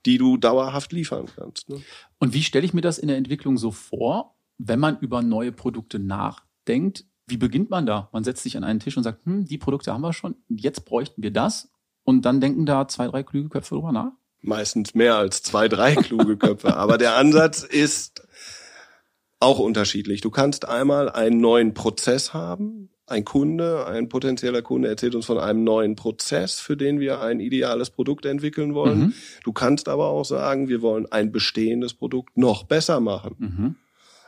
die 0.07 0.19
du 0.19 0.37
dauerhaft 0.37 0.93
liefern 0.93 1.27
kannst. 1.35 1.69
Ne? 1.69 1.83
Und 2.19 2.35
wie 2.35 2.43
stelle 2.43 2.65
ich 2.65 2.75
mir 2.75 2.81
das 2.81 2.99
in 2.99 3.09
der 3.09 3.17
Entwicklung 3.17 3.57
so 3.57 3.71
vor, 3.71 4.37
wenn 4.59 4.81
man 4.81 4.99
über 4.99 5.23
neue 5.23 5.53
Produkte 5.53 5.99
nachdenkt? 5.99 7.05
Wie 7.27 7.37
beginnt 7.37 7.71
man 7.71 7.87
da? 7.87 8.09
Man 8.13 8.25
setzt 8.25 8.43
sich 8.43 8.57
an 8.57 8.65
einen 8.65 8.81
Tisch 8.81 8.97
und 8.97 9.05
sagt, 9.05 9.25
hm, 9.25 9.45
die 9.45 9.59
Produkte 9.59 9.93
haben 9.93 10.03
wir 10.03 10.13
schon, 10.13 10.37
jetzt 10.49 10.85
bräuchten 10.85 11.23
wir 11.23 11.31
das. 11.31 11.71
Und 12.05 12.25
dann 12.25 12.41
denken 12.41 12.67
da 12.67 12.89
zwei, 12.89 13.07
drei 13.07 13.23
kluge 13.23 13.49
Köpfe 13.49 13.77
drüber 13.77 13.93
nach? 13.93 14.13
Meistens 14.41 14.95
mehr 14.95 15.15
als 15.17 15.43
zwei, 15.43 15.69
drei 15.69 15.95
kluge 15.95 16.37
Köpfe. 16.37 16.77
Aber 16.77 16.99
der 16.99 17.17
Ansatz 17.17 17.63
ist 17.63 18.27
auch 19.39 19.59
unterschiedlich. 19.59 20.21
Du 20.21 20.31
kannst 20.31 20.69
einmal 20.69 21.11
einen 21.11 21.41
neuen 21.41 21.75
Prozess 21.75 22.33
haben. 22.33 22.91
Ein 23.07 23.25
Kunde, 23.25 23.87
ein 23.87 24.09
potenzieller 24.09 24.63
Kunde 24.63 24.89
erzählt 24.89 25.15
uns 25.15 25.27
von 25.27 25.39
einem 25.39 25.65
neuen 25.65 25.97
Prozess, 25.97 26.61
für 26.61 26.77
den 26.77 27.01
wir 27.01 27.21
ein 27.21 27.41
ideales 27.41 27.91
Produkt 27.91 28.25
entwickeln 28.27 28.75
wollen. 28.75 28.99
Mhm. 28.99 29.15
Du 29.45 29.53
kannst 29.53 29.89
aber 29.89 30.07
auch 30.07 30.25
sagen, 30.25 30.69
wir 30.69 30.83
wollen 30.83 31.11
ein 31.11 31.33
bestehendes 31.33 31.95
Produkt 31.95 32.37
noch 32.39 32.63
besser 32.63 33.01
machen. 33.01 33.35
Mhm. 33.39 33.77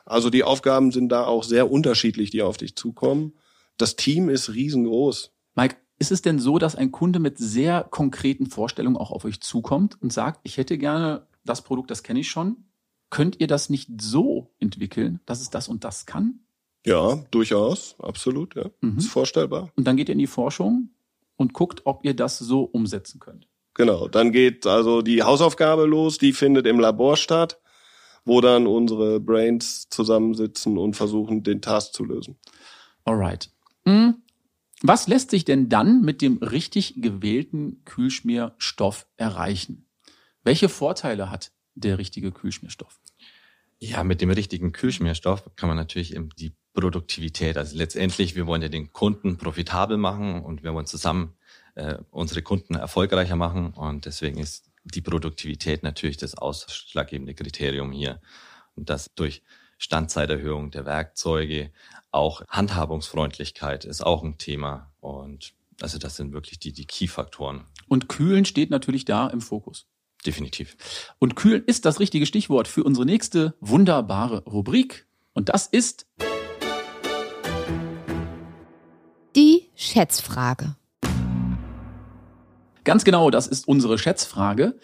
Also 0.05 0.29
die 0.29 0.45
Aufgaben 0.45 0.91
sind 0.91 1.11
da 1.11 1.25
auch 1.25 1.45
sehr 1.45 1.71
unterschiedlich, 1.71 2.31
die 2.31 2.43
auf 2.43 2.57
dich 2.57 2.77
zukommen. 2.77 3.35
Das 3.77 3.97
Team 3.97 4.29
ist 4.29 4.53
riesengroß. 4.53 5.33
Mike, 5.55 5.77
ist 5.99 6.13
es 6.13 6.23
denn 6.23 6.39
so, 6.39 6.59
dass 6.59 6.77
ein 6.77 6.93
Kunde 6.93 7.21
mit 7.21 7.39
sehr 7.39 7.85
konkreten 7.85 8.47
Vorstellungen 8.47 8.97
auch 8.97 9.11
auf 9.11 9.25
euch 9.25 9.41
zukommt 9.41 10.01
und 10.03 10.13
sagt, 10.13 10.41
ich 10.43 10.57
hätte 10.57 10.77
gerne 10.77 11.27
das 11.45 11.63
Produkt, 11.63 11.91
das 11.91 12.03
kenne 12.03 12.21
ich 12.21 12.29
schon. 12.29 12.65
Könnt 13.11 13.41
ihr 13.41 13.47
das 13.47 13.71
nicht 13.71 13.89
so 14.01 14.51
entwickeln, 14.59 15.21
dass 15.27 15.41
es 15.41 15.51
das 15.51 15.69
und 15.69 15.85
das 15.85 16.05
kann? 16.07 16.41
Ja, 16.85 17.25
durchaus, 17.31 17.97
absolut, 17.99 18.55
ja. 18.55 18.71
Mhm. 18.81 18.99
Ist 18.99 19.09
vorstellbar. 19.09 19.71
Und 19.77 19.87
dann 19.87 19.97
geht 19.97 20.09
ihr 20.09 20.15
in 20.15 20.19
die 20.19 20.27
Forschung 20.27 20.91
und 21.37 21.53
guckt, 21.53 21.83
ob 21.85 22.05
ihr 22.05 22.15
das 22.15 22.39
so 22.39 22.63
umsetzen 22.63 23.21
könnt. 23.21 23.49
Genau, 23.75 24.07
dann 24.07 24.31
geht 24.31 24.67
also 24.67 25.03
die 25.03 25.23
Hausaufgabe 25.23 25.87
los, 25.87 26.19
die 26.19 26.33
findet 26.33 26.67
im 26.67 26.79
Labor 26.79 27.17
statt 27.17 27.59
wo 28.25 28.41
dann 28.41 28.67
unsere 28.67 29.21
Brains 29.21 29.89
zusammensitzen 29.91 30.79
und 30.79 30.95
versuchen, 30.95 31.43
den 31.43 31.61
Task 31.61 31.93
zu 31.93 32.05
lösen. 32.05 32.37
Alright. 33.05 33.51
Hm. 33.87 34.23
Was 34.83 35.07
lässt 35.09 35.31
sich 35.31 35.45
denn 35.45 35.69
dann 35.69 36.03
mit 36.03 36.21
dem 36.21 36.39
richtig 36.39 37.01
gewählten 37.01 37.85
Kühlschmierstoff 37.85 39.07
erreichen? 39.17 39.87
Welche 40.43 40.69
Vorteile 40.69 41.31
hat 41.31 41.53
der 41.75 41.99
richtige 41.99 42.33
Kühlschmierstoff? 42.33 43.01
Ja, 43.79 44.05
mit 44.05 44.21
dem 44.21 44.31
richtigen 44.31 44.73
Kühlschmierstoff 44.73 45.51
kann 45.57 45.69
man 45.69 45.77
natürlich 45.77 46.15
eben 46.15 46.31
die 46.39 46.55
Produktivität, 46.75 47.57
also 47.57 47.77
letztendlich, 47.77 48.35
wir 48.35 48.47
wollen 48.47 48.63
ja 48.63 48.69
den 48.69 48.93
Kunden 48.93 49.39
profitabel 49.39 49.97
machen 49.97 50.43
und 50.43 50.63
wir 50.63 50.75
wollen 50.75 50.87
zusammen 50.87 51.35
äh, 51.77 51.97
unsere 52.11 52.43
Kunden 52.43 52.75
erfolgreicher 52.75 53.37
machen 53.37 53.73
und 53.73 54.07
deswegen 54.07 54.39
ist 54.39 54.71
die 54.85 55.01
Produktivität 55.01 55.83
natürlich 55.83 56.17
das 56.17 56.37
ausschlaggebende 56.37 57.35
Kriterium 57.35 57.93
hier. 57.93 58.21
Und 58.75 58.91
das 58.91 59.11
durch 59.15 59.43
Standzeiterhöhung 59.79 60.71
der 60.71 60.85
Werkzeuge, 60.85 61.73
auch 62.11 62.43
Handhabungsfreundlichkeit 62.49 63.85
ist 63.85 64.05
auch 64.05 64.23
ein 64.23 64.39
Thema. 64.39 64.93
Und 65.01 65.55
also 65.81 65.99
das 65.99 66.17
sind 66.17 66.33
wirklich 66.33 66.59
die, 66.59 66.73
die 66.73 66.87
Key-Faktoren. 66.87 67.65
Und 67.89 68.09
Kühlen 68.09 68.45
steht 68.45 68.71
natürlich 68.71 69.05
da 69.05 69.29
im 69.29 69.41
Fokus. 69.41 69.87
Definitiv. 70.27 70.77
Und 71.19 71.37
Kühlen 71.37 71.65
ist 71.65 71.85
das 71.85 72.01
richtige 72.01 72.27
Stichwort 72.27 72.69
für 72.69 72.83
unsere 72.85 73.05
nächste 73.05 73.55
wunderbare 73.61 74.45
Rubrik. 74.45 75.07
Und 75.35 75.49
das 75.51 75.67
ist 75.67 76.07
Schätzfrage. 79.95 80.75
Ganz 82.83 83.05
genau, 83.05 83.31
das 83.31 83.47
ist 83.47 83.69
unsere 83.69 83.97
Schätzfrage. 83.97 84.77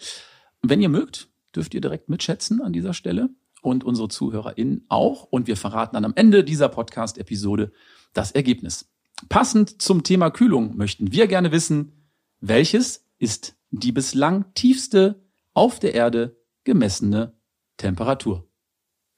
Wenn 0.61 0.81
ihr 0.81 0.87
mögt, 0.87 1.27
dürft 1.53 1.73
ihr 1.73 1.81
direkt 1.81 2.07
mitschätzen 2.07 2.61
an 2.61 2.71
dieser 2.71 2.93
Stelle 2.93 3.29
und 3.61 3.83
unsere 3.83 4.07
ZuhörerInnen 4.07 4.85
auch. 4.87 5.23
Und 5.23 5.47
wir 5.47 5.57
verraten 5.57 5.95
dann 5.95 6.05
am 6.05 6.13
Ende 6.15 6.45
dieser 6.45 6.69
Podcast-Episode 6.69 7.73
das 8.13 8.31
Ergebnis. 8.31 8.89
Passend 9.27 9.81
zum 9.81 10.03
Thema 10.03 10.29
Kühlung 10.29 10.77
möchten 10.77 11.11
wir 11.11 11.27
gerne 11.27 11.51
wissen, 11.51 12.07
welches 12.39 13.05
ist 13.17 13.57
die 13.69 13.91
bislang 13.91 14.53
tiefste 14.53 15.25
auf 15.53 15.79
der 15.79 15.93
Erde 15.93 16.37
gemessene 16.63 17.37
Temperatur? 17.75 18.50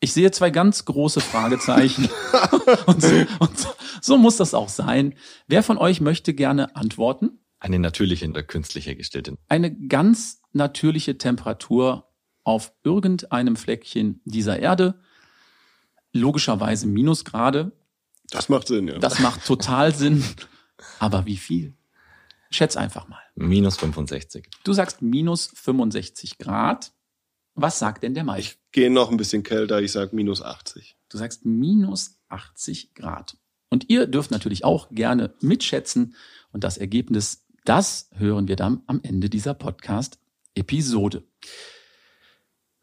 Ich 0.04 0.12
sehe 0.12 0.32
zwei 0.32 0.50
ganz 0.50 0.84
große 0.84 1.22
Fragezeichen. 1.22 2.10
und, 2.88 3.02
so, 3.02 3.26
und 3.40 3.58
so, 3.58 3.70
so 4.02 4.18
muss 4.18 4.36
das 4.36 4.54
auch 4.54 4.68
sein. 4.68 5.16
Wer 5.48 5.64
von 5.64 5.78
euch 5.78 6.02
möchte 6.02 6.34
gerne 6.34 6.76
antworten? 6.76 7.40
Eine 7.58 7.80
natürliche 7.80 8.28
oder 8.28 8.44
künstlich 8.44 8.86
hergestellte. 8.86 9.38
Eine 9.48 9.74
ganz 9.74 10.42
natürliche 10.52 11.18
Temperatur 11.18 12.10
auf 12.44 12.74
irgendeinem 12.84 13.56
Fleckchen 13.56 14.20
dieser 14.26 14.60
Erde. 14.60 15.00
Logischerweise 16.12 16.86
Minusgrade. 16.86 17.72
Das 18.30 18.50
macht 18.50 18.68
Sinn, 18.68 18.90
ja. 18.90 19.00
Das 19.00 19.20
macht 19.20 19.46
total 19.46 19.96
Sinn. 19.96 20.22
Aber 21.00 21.26
wie 21.26 21.38
viel? 21.38 21.78
Schätz 22.52 22.76
einfach 22.76 23.08
mal. 23.08 23.22
Minus 23.36 23.78
65. 23.78 24.50
Du 24.66 24.74
sagst 24.74 25.02
minus 25.02 25.50
65 25.56 26.40
Grad. 26.40 26.92
Was 27.56 27.80
sagt 27.80 28.04
denn 28.04 28.14
der 28.14 28.24
Mike? 28.24 28.40
Ich 28.40 28.58
gehe 28.72 28.90
noch 28.90 29.12
ein 29.12 29.18
bisschen 29.18 29.44
kälter, 29.44 29.82
ich 29.82 29.92
sag 29.92 30.14
minus 30.14 30.42
80. 30.42 30.98
Du 31.10 31.18
sagst 31.18 31.46
minus 31.46 32.18
80 32.30 32.94
Grad. 32.96 33.38
Und 33.70 33.90
ihr 33.90 34.08
dürft 34.08 34.32
natürlich 34.32 34.66
auch 34.66 34.90
gerne 34.92 35.34
mitschätzen 35.42 36.16
und 36.52 36.64
das 36.64 36.78
Ergebnis 36.78 37.44
das 37.66 38.10
hören 38.16 38.48
wir 38.48 38.56
dann 38.56 38.84
am 38.88 39.00
Ende 39.04 39.30
dieser 39.30 39.54
Podcast-Episode. 39.54 41.24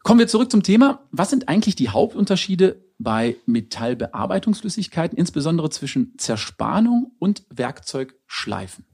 Kommen 0.03 0.19
wir 0.19 0.27
zurück 0.27 0.49
zum 0.49 0.63
Thema. 0.63 1.07
Was 1.11 1.29
sind 1.29 1.47
eigentlich 1.47 1.75
die 1.75 1.89
Hauptunterschiede 1.89 2.83
bei 2.97 3.37
Metallbearbeitungsflüssigkeiten, 3.45 5.17
insbesondere 5.17 5.69
zwischen 5.69 6.17
Zerspannung 6.17 7.11
und 7.19 7.43
Werkzeugschleifen? 7.49 8.85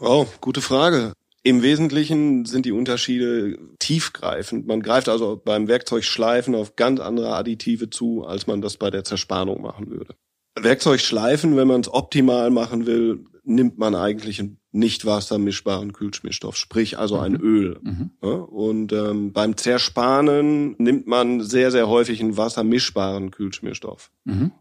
Oh, 0.00 0.26
gute 0.40 0.60
Frage. 0.60 1.12
Im 1.42 1.62
Wesentlichen 1.62 2.44
sind 2.44 2.66
die 2.66 2.72
Unterschiede 2.72 3.58
tiefgreifend. 3.78 4.66
Man 4.66 4.82
greift 4.82 5.08
also 5.08 5.40
beim 5.42 5.68
Werkzeugschleifen 5.68 6.54
auf 6.54 6.76
ganz 6.76 7.00
andere 7.00 7.34
Additive 7.34 7.88
zu, 7.88 8.24
als 8.24 8.46
man 8.46 8.60
das 8.60 8.76
bei 8.76 8.90
der 8.90 9.04
Zerspannung 9.04 9.62
machen 9.62 9.90
würde. 9.90 10.14
Werkzeug 10.58 11.00
schleifen, 11.00 11.56
wenn 11.56 11.68
man 11.68 11.80
es 11.80 11.92
optimal 11.92 12.50
machen 12.50 12.84
will, 12.86 13.24
nimmt 13.44 13.78
man 13.78 13.94
eigentlich 13.94 14.38
einen 14.40 14.58
nicht 14.72 15.06
wassermischbaren 15.06 15.92
Kühlschmierstoff, 15.92 16.56
sprich 16.56 16.98
also 16.98 17.18
ein 17.18 17.32
mhm. 17.32 17.40
Öl. 17.40 17.78
Mhm. 17.82 18.10
Ja, 18.22 18.30
und 18.30 18.92
ähm, 18.92 19.32
beim 19.32 19.56
Zerspanen 19.56 20.76
nimmt 20.78 21.06
man 21.06 21.40
sehr, 21.40 21.70
sehr 21.70 21.88
häufig 21.88 22.20
einen 22.20 22.36
wassermischbaren 22.36 23.30
Kühlschmierstoff. 23.30 24.12
Mhm. 24.24 24.52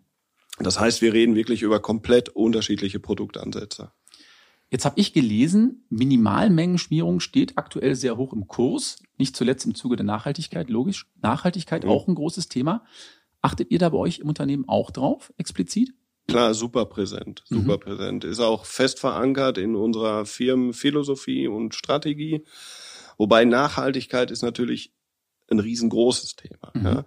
Das 0.60 0.80
heißt, 0.80 1.02
wir 1.02 1.14
reden 1.14 1.36
wirklich 1.36 1.62
über 1.62 1.80
komplett 1.80 2.30
unterschiedliche 2.30 3.00
Produktansätze. 3.00 3.92
Jetzt 4.72 4.86
habe 4.86 5.00
ich 5.00 5.14
gelesen, 5.14 5.86
Minimalmengenschmierung 5.90 7.20
steht 7.20 7.58
aktuell 7.58 7.96
sehr 7.96 8.18
hoch 8.18 8.34
im 8.34 8.48
Kurs, 8.48 9.02
nicht 9.18 9.36
zuletzt 9.36 9.66
im 9.66 9.74
Zuge 9.74 9.96
der 9.96 10.06
Nachhaltigkeit, 10.06 10.70
logisch. 10.70 11.08
Nachhaltigkeit 11.22 11.84
mhm. 11.84 11.90
auch 11.90 12.08
ein 12.08 12.16
großes 12.16 12.50
Thema. 12.50 12.84
Achtet 13.42 13.72
ihr 13.72 13.80
da 13.80 13.90
bei 13.90 13.98
euch 13.98 14.20
im 14.20 14.30
Unternehmen 14.30 14.66
auch 14.68 14.92
drauf, 14.92 15.34
explizit? 15.38 15.94
Klar, 16.28 16.54
super 16.54 16.86
präsent, 16.86 17.44
super 17.46 17.78
mhm. 17.78 17.80
präsent. 17.80 18.24
Ist 18.24 18.40
auch 18.40 18.66
fest 18.66 19.00
verankert 19.00 19.58
in 19.58 19.76
unserer 19.76 20.26
Firmenphilosophie 20.26 21.48
und 21.48 21.74
Strategie. 21.74 22.46
Wobei 23.18 23.46
Nachhaltigkeit 23.46 24.30
ist 24.30 24.44
natürlich 24.44 24.94
ein 25.50 25.60
riesengroßes 25.60 26.36
Thema. 26.36 26.72
Mhm. 26.76 26.86
Ja. 26.86 27.06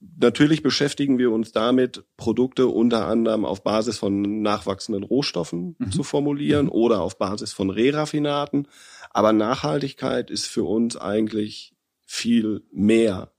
Natürlich 0.00 0.62
beschäftigen 0.62 1.18
wir 1.18 1.30
uns 1.30 1.52
damit, 1.52 2.04
Produkte 2.16 2.66
unter 2.66 3.06
anderem 3.06 3.44
auf 3.44 3.62
Basis 3.62 3.98
von 3.98 4.42
nachwachsenden 4.42 5.02
Rohstoffen 5.02 5.76
mhm. 5.78 5.90
zu 5.90 6.02
formulieren 6.02 6.66
mhm. 6.66 6.72
oder 6.72 7.00
auf 7.00 7.18
Basis 7.18 7.52
von 7.52 7.70
Reraffinaten. 7.70 8.68
Aber 9.10 9.32
Nachhaltigkeit 9.32 10.30
ist 10.30 10.46
für 10.46 10.64
uns 10.64 10.96
eigentlich 10.96 11.74
viel 12.04 12.62
mehr. 12.70 13.32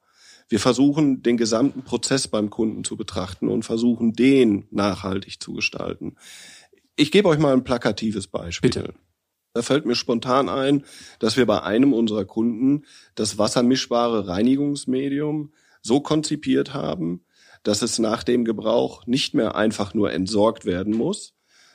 Wir 0.49 0.59
versuchen, 0.59 1.21
den 1.21 1.37
gesamten 1.37 1.83
Prozess 1.83 2.27
beim 2.27 2.49
Kunden 2.49 2.83
zu 2.83 2.95
betrachten 2.95 3.49
und 3.49 3.63
versuchen, 3.63 4.13
den 4.13 4.67
nachhaltig 4.71 5.41
zu 5.41 5.53
gestalten. 5.53 6.15
Ich 6.95 7.11
gebe 7.11 7.29
euch 7.29 7.37
mal 7.37 7.53
ein 7.53 7.63
plakatives 7.63 8.27
Beispiel. 8.27 8.69
Bitte. 8.69 8.93
Da 9.53 9.61
fällt 9.61 9.85
mir 9.85 9.95
spontan 9.95 10.49
ein, 10.49 10.85
dass 11.19 11.35
wir 11.35 11.45
bei 11.45 11.63
einem 11.63 11.93
unserer 11.93 12.25
Kunden 12.25 12.85
das 13.15 13.37
wassermischbare 13.37 14.27
Reinigungsmedium 14.27 15.51
so 15.81 15.99
konzipiert 15.99 16.73
haben, 16.73 17.25
dass 17.63 17.81
es 17.81 17.99
nach 17.99 18.23
dem 18.23 18.45
Gebrauch 18.45 19.05
nicht 19.07 19.33
mehr 19.33 19.55
einfach 19.55 19.93
nur 19.93 20.11
entsorgt 20.11 20.65
werden 20.65 20.93
muss, 20.93 21.33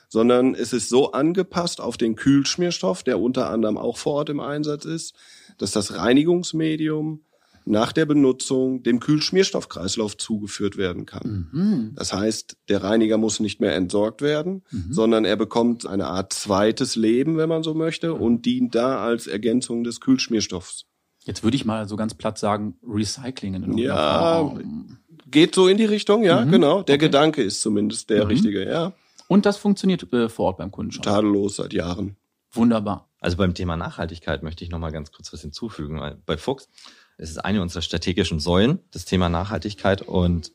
sondern 0.09 0.53
es 0.55 0.73
ist 0.73 0.89
so 0.89 1.11
angepasst 1.11 1.81
auf 1.81 1.97
den 1.97 2.15
Kühlschmierstoff, 2.15 3.03
der 3.03 3.19
unter 3.19 3.49
anderem 3.49 3.77
auch 3.77 3.97
vor 3.97 4.13
Ort 4.13 4.29
im 4.29 4.39
Einsatz 4.39 4.85
ist, 4.85 5.15
dass 5.57 5.71
das 5.71 5.95
Reinigungsmedium 5.95 7.21
nach 7.65 7.93
der 7.93 8.05
Benutzung 8.05 8.83
dem 8.83 8.99
Kühlschmierstoffkreislauf 8.99 10.17
zugeführt 10.17 10.77
werden 10.77 11.05
kann. 11.05 11.49
Mhm. 11.51 11.91
Das 11.95 12.13
heißt, 12.13 12.57
der 12.69 12.83
Reiniger 12.83 13.17
muss 13.17 13.39
nicht 13.39 13.59
mehr 13.59 13.75
entsorgt 13.75 14.21
werden, 14.21 14.63
mhm. 14.69 14.91
sondern 14.91 15.25
er 15.25 15.35
bekommt 15.35 15.85
eine 15.87 16.07
Art 16.07 16.33
zweites 16.33 16.95
Leben, 16.95 17.37
wenn 17.37 17.49
man 17.49 17.63
so 17.63 17.73
möchte, 17.73 18.13
und 18.13 18.45
dient 18.45 18.75
da 18.75 19.03
als 19.03 19.27
Ergänzung 19.27 19.83
des 19.83 20.01
Kühlschmierstoffs. 20.01 20.85
Jetzt 21.25 21.43
würde 21.43 21.55
ich 21.55 21.65
mal 21.65 21.87
so 21.87 21.95
ganz 21.95 22.13
platt 22.13 22.37
sagen, 22.37 22.75
Recycling 22.85 23.55
in 23.55 23.77
Ja, 23.77 24.39
Form. 24.39 24.97
geht 25.27 25.55
so 25.55 25.67
in 25.67 25.77
die 25.77 25.85
Richtung, 25.85 26.23
ja, 26.23 26.43
mhm. 26.43 26.51
genau. 26.51 26.83
Der 26.83 26.95
okay. 26.95 27.05
Gedanke 27.05 27.41
ist 27.41 27.61
zumindest 27.61 28.09
der 28.09 28.25
mhm. 28.25 28.29
richtige, 28.31 28.69
ja. 28.69 28.93
Und 29.27 29.45
das 29.45 29.57
funktioniert 29.57 30.11
äh, 30.13 30.29
vor 30.29 30.47
Ort 30.47 30.57
beim 30.57 30.71
Kunden 30.71 30.91
schon. 30.91 31.03
Tadellos 31.03 31.55
seit 31.55 31.73
Jahren. 31.73 32.17
Wunderbar. 32.51 33.09
Also 33.19 33.37
beim 33.37 33.53
Thema 33.53 33.77
Nachhaltigkeit 33.77 34.43
möchte 34.43 34.63
ich 34.63 34.69
noch 34.69 34.79
mal 34.79 34.91
ganz 34.91 35.11
kurz 35.11 35.31
was 35.31 35.41
hinzufügen. 35.41 36.01
Bei 36.25 36.37
Fuchs 36.37 36.69
ist 37.17 37.31
es 37.31 37.37
eine 37.37 37.61
unserer 37.61 37.81
strategischen 37.81 38.39
Säulen, 38.39 38.79
das 38.91 39.05
Thema 39.05 39.29
Nachhaltigkeit 39.29 40.01
und 40.01 40.51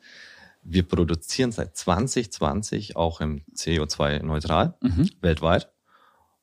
wir 0.62 0.82
produzieren 0.82 1.50
seit 1.50 1.76
2020 1.76 2.96
auch 2.96 3.20
im 3.20 3.42
CO2-neutral 3.54 4.74
mhm. 4.82 5.08
weltweit 5.20 5.70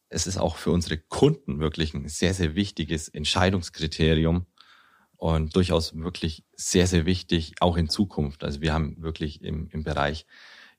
es 0.10 0.28
ist 0.28 0.38
auch 0.38 0.58
für 0.58 0.72
unsere 0.72 0.98
Kunden 0.98 1.60
wirklich 1.60 1.94
ein 1.94 2.08
sehr, 2.08 2.34
sehr 2.34 2.56
wichtiges 2.56 3.08
Entscheidungskriterium 3.08 4.46
und 5.18 5.56
durchaus 5.56 5.96
wirklich 5.98 6.44
sehr, 6.56 6.88
sehr 6.88 7.06
wichtig, 7.06 7.56
auch 7.60 7.78
in 7.78 7.90
Zukunft. 7.90 8.44
Also 8.44 8.62
wir 8.62 8.74
haben 8.74 9.02
wirklich 9.02 9.42
im, 9.42 9.70
im 9.72 9.84
Bereich 9.84 10.26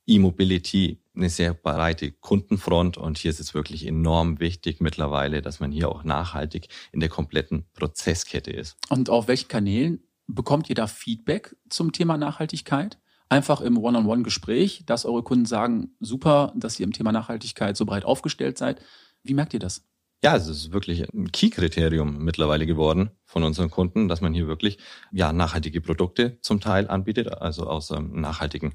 E-Mobility 0.07 1.01
eine 1.15 1.29
sehr 1.29 1.53
breite 1.55 2.13
Kundenfront 2.13 2.97
und 2.97 3.19
hier 3.19 3.31
ist 3.31 3.41
es 3.41 3.55
wirklich 3.55 3.87
enorm 3.87 4.39
wichtig 4.39 4.81
mittlerweile, 4.81 5.43
dass 5.43 5.59
man 5.59 5.73
hier 5.73 5.89
auch 5.89 6.05
nachhaltig 6.05 6.69
in 6.93 7.01
der 7.01 7.09
kompletten 7.09 7.67
Prozesskette 7.75 8.53
ist. 8.53 8.77
Und 8.89 9.11
auf 9.11 9.27
welchen 9.27 9.49
Kanälen 9.49 10.01
bekommt 10.29 10.69
ihr 10.69 10.77
da 10.77 10.87
Feedback 10.87 11.57
zum 11.69 11.93
Thema 11.93 12.17
Nachhaltigkeit? 12.17 12.99
Einfach 13.29 13.61
im 13.61 13.77
One-on-One-Gespräch, 13.77 14.85
dass 14.87 15.05
eure 15.05 15.25
Kunden 15.25 15.47
sagen, 15.47 15.97
super, 15.99 16.53
dass 16.55 16.79
ihr 16.79 16.85
im 16.85 16.93
Thema 16.93 17.11
Nachhaltigkeit 17.11 17.77
so 17.77 17.85
breit 17.85 18.05
aufgestellt 18.05 18.57
seid. 18.57 18.81
Wie 19.27 19.35
merkt 19.35 19.55
ihr 19.55 19.61
das? 19.61 19.85
Ja, 20.23 20.35
es 20.35 20.49
ist 20.49 20.73
wirklich 20.73 21.13
ein 21.13 21.31
Key-Kriterium 21.31 22.25
mittlerweile 22.25 22.67
geworden 22.67 23.11
von 23.25 23.45
unseren 23.45 23.71
Kunden, 23.71 24.09
dass 24.09 24.21
man 24.21 24.33
hier 24.33 24.49
wirklich 24.49 24.79
ja 25.13 25.33
nachhaltige 25.33 25.81
Produkte 25.81 26.39
zum 26.41 26.61
Teil 26.61 26.89
anbietet, 26.89 27.29
also 27.29 27.67
aus 27.67 27.91
ähm, 27.91 28.21
nachhaltigen 28.21 28.75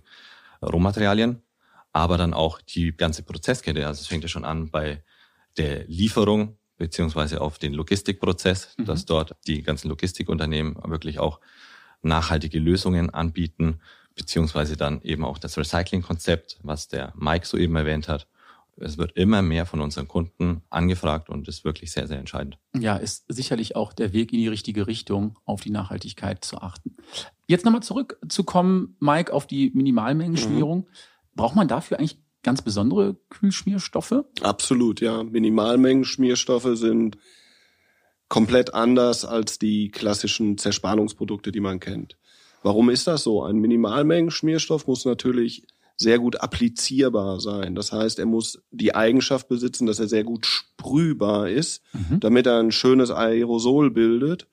Rohmaterialien, 0.61 1.41
aber 1.93 2.17
dann 2.17 2.33
auch 2.33 2.61
die 2.61 2.95
ganze 2.95 3.23
Prozesskette. 3.23 3.87
Also 3.87 4.01
es 4.01 4.07
fängt 4.07 4.23
ja 4.23 4.29
schon 4.29 4.45
an 4.45 4.69
bei 4.69 5.03
der 5.57 5.85
Lieferung 5.87 6.57
beziehungsweise 6.77 7.41
auf 7.41 7.59
den 7.59 7.73
Logistikprozess, 7.73 8.75
mhm. 8.77 8.85
dass 8.85 9.05
dort 9.05 9.35
die 9.47 9.63
ganzen 9.63 9.89
Logistikunternehmen 9.89 10.75
wirklich 10.85 11.19
auch 11.19 11.39
nachhaltige 12.01 12.59
Lösungen 12.59 13.09
anbieten, 13.09 13.81
beziehungsweise 14.15 14.77
dann 14.77 15.01
eben 15.01 15.25
auch 15.25 15.37
das 15.37 15.57
Recycling-Konzept, 15.57 16.59
was 16.61 16.87
der 16.87 17.13
Mike 17.15 17.45
soeben 17.45 17.75
erwähnt 17.75 18.07
hat 18.07 18.27
es 18.77 18.97
wird 18.97 19.11
immer 19.15 19.41
mehr 19.41 19.65
von 19.65 19.81
unseren 19.81 20.07
Kunden 20.07 20.63
angefragt 20.69 21.29
und 21.29 21.47
ist 21.47 21.63
wirklich 21.63 21.91
sehr, 21.91 22.07
sehr 22.07 22.19
entscheidend. 22.19 22.57
Ja, 22.75 22.95
ist 22.97 23.25
sicherlich 23.27 23.75
auch 23.75 23.93
der 23.93 24.13
Weg 24.13 24.33
in 24.33 24.39
die 24.39 24.47
richtige 24.47 24.87
Richtung, 24.87 25.37
auf 25.45 25.61
die 25.61 25.69
Nachhaltigkeit 25.69 26.43
zu 26.43 26.57
achten. 26.57 26.95
Jetzt 27.47 27.65
nochmal 27.65 27.83
zurückzukommen, 27.83 28.95
Mike, 28.99 29.33
auf 29.33 29.45
die 29.45 29.71
Minimalmengenschmierung. 29.73 30.79
Mhm. 30.79 30.87
Braucht 31.35 31.55
man 31.55 31.67
dafür 31.67 31.99
eigentlich 31.99 32.19
ganz 32.43 32.61
besondere 32.61 33.17
Kühlschmierstoffe? 33.29 34.23
Absolut, 34.41 35.01
ja. 35.01 35.23
Minimalmengenschmierstoffe 35.23 36.77
sind 36.77 37.17
komplett 38.29 38.73
anders 38.73 39.25
als 39.25 39.59
die 39.59 39.91
klassischen 39.91 40.57
Zerspannungsprodukte, 40.57 41.51
die 41.51 41.59
man 41.59 41.79
kennt. 41.79 42.17
Warum 42.63 42.89
ist 42.89 43.07
das 43.07 43.23
so? 43.23 43.43
Ein 43.43 43.57
Minimalmengenschmierstoff 43.57 44.87
muss 44.87 45.05
natürlich 45.05 45.67
sehr 46.01 46.19
gut 46.19 46.41
applizierbar 46.41 47.39
sein. 47.39 47.75
Das 47.75 47.91
heißt, 47.91 48.19
er 48.19 48.25
muss 48.25 48.61
die 48.71 48.93
Eigenschaft 48.93 49.47
besitzen, 49.47 49.85
dass 49.85 49.99
er 49.99 50.07
sehr 50.07 50.23
gut 50.23 50.45
sprühbar 50.45 51.49
ist, 51.49 51.81
mhm. 51.93 52.19
damit 52.19 52.47
er 52.47 52.59
ein 52.59 52.71
schönes 52.71 53.11
Aerosol 53.11 53.91
bildet, 53.91 54.47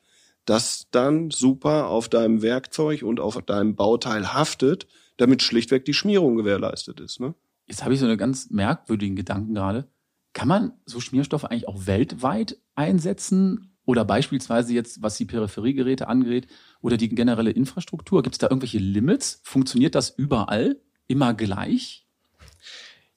das 0.44 0.87
dann 0.90 1.30
super 1.30 1.88
auf 1.88 2.08
deinem 2.08 2.42
Werkzeug 2.42 3.02
und 3.02 3.20
auf 3.20 3.40
deinem 3.42 3.74
Bauteil 3.74 4.32
haftet, 4.32 4.87
damit 5.16 5.42
schlichtweg 5.42 5.84
die 5.84 5.94
Schmierung 5.94 6.37
gewährleistet 6.37 7.00
ist. 7.00 7.20
Ne? 7.20 7.34
Jetzt 7.66 7.84
habe 7.84 7.94
ich 7.94 8.00
so 8.00 8.06
einen 8.06 8.16
ganz 8.16 8.50
merkwürdigen 8.50 9.16
Gedanken 9.16 9.54
gerade. 9.54 9.88
Kann 10.32 10.48
man 10.48 10.72
so 10.87 11.00
Schmierstoffe 11.00 11.44
eigentlich 11.44 11.68
auch 11.68 11.87
weltweit 11.87 12.58
einsetzen? 12.74 13.74
Oder 13.84 14.04
beispielsweise 14.04 14.74
jetzt, 14.74 15.02
was 15.02 15.16
die 15.16 15.24
Peripheriegeräte 15.24 16.08
angeht 16.08 16.46
oder 16.82 16.98
die 16.98 17.08
generelle 17.08 17.50
Infrastruktur, 17.50 18.22
gibt 18.22 18.34
es 18.34 18.38
da 18.38 18.46
irgendwelche 18.48 18.78
Limits? 18.78 19.40
Funktioniert 19.44 19.94
das 19.94 20.11
überall? 20.11 20.78
Immer 21.08 21.34
gleich? 21.34 22.06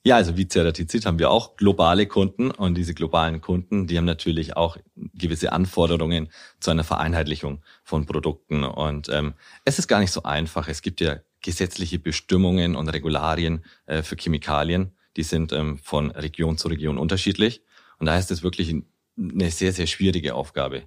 Ja, 0.03 0.15
also 0.15 0.35
wie 0.35 0.47
Ceratizid 0.47 1.05
haben 1.05 1.19
wir 1.19 1.29
auch 1.29 1.57
globale 1.57 2.07
Kunden 2.07 2.49
und 2.49 2.73
diese 2.73 2.95
globalen 2.95 3.39
Kunden, 3.39 3.85
die 3.85 3.97
haben 3.97 4.05
natürlich 4.05 4.57
auch 4.57 4.77
gewisse 4.95 5.51
Anforderungen 5.51 6.31
zu 6.59 6.71
einer 6.71 6.83
Vereinheitlichung 6.83 7.61
von 7.83 8.07
Produkten. 8.07 8.63
Und 8.63 9.09
ähm, 9.09 9.35
es 9.63 9.77
ist 9.77 9.87
gar 9.87 9.99
nicht 9.99 10.11
so 10.11 10.23
einfach. 10.23 10.67
Es 10.67 10.81
gibt 10.81 11.01
ja 11.01 11.17
gesetzliche 11.41 11.99
Bestimmungen 11.99 12.75
und 12.75 12.89
Regularien 12.89 13.63
äh, 13.85 14.01
für 14.01 14.15
Chemikalien, 14.15 14.95
die 15.17 15.23
sind 15.23 15.53
ähm, 15.53 15.77
von 15.77 16.09
Region 16.09 16.57
zu 16.57 16.67
Region 16.67 16.97
unterschiedlich. 16.97 17.61
Und 17.99 18.07
da 18.07 18.17
ist 18.17 18.31
es 18.31 18.41
wirklich 18.41 18.73
eine 19.15 19.51
sehr, 19.51 19.71
sehr 19.71 19.85
schwierige 19.85 20.33
Aufgabe. 20.33 20.83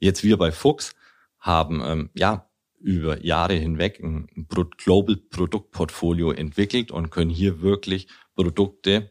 Jetzt 0.00 0.24
wir 0.24 0.36
bei 0.36 0.50
Fuchs 0.50 0.96
haben 1.38 1.80
ähm, 1.84 2.10
ja 2.14 2.47
über 2.80 3.24
Jahre 3.24 3.54
hinweg 3.54 4.00
ein 4.00 4.28
Global 4.76 5.16
Produktportfolio 5.16 6.32
entwickelt 6.32 6.90
und 6.90 7.10
können 7.10 7.30
hier 7.30 7.60
wirklich 7.60 8.08
Produkte 8.34 9.10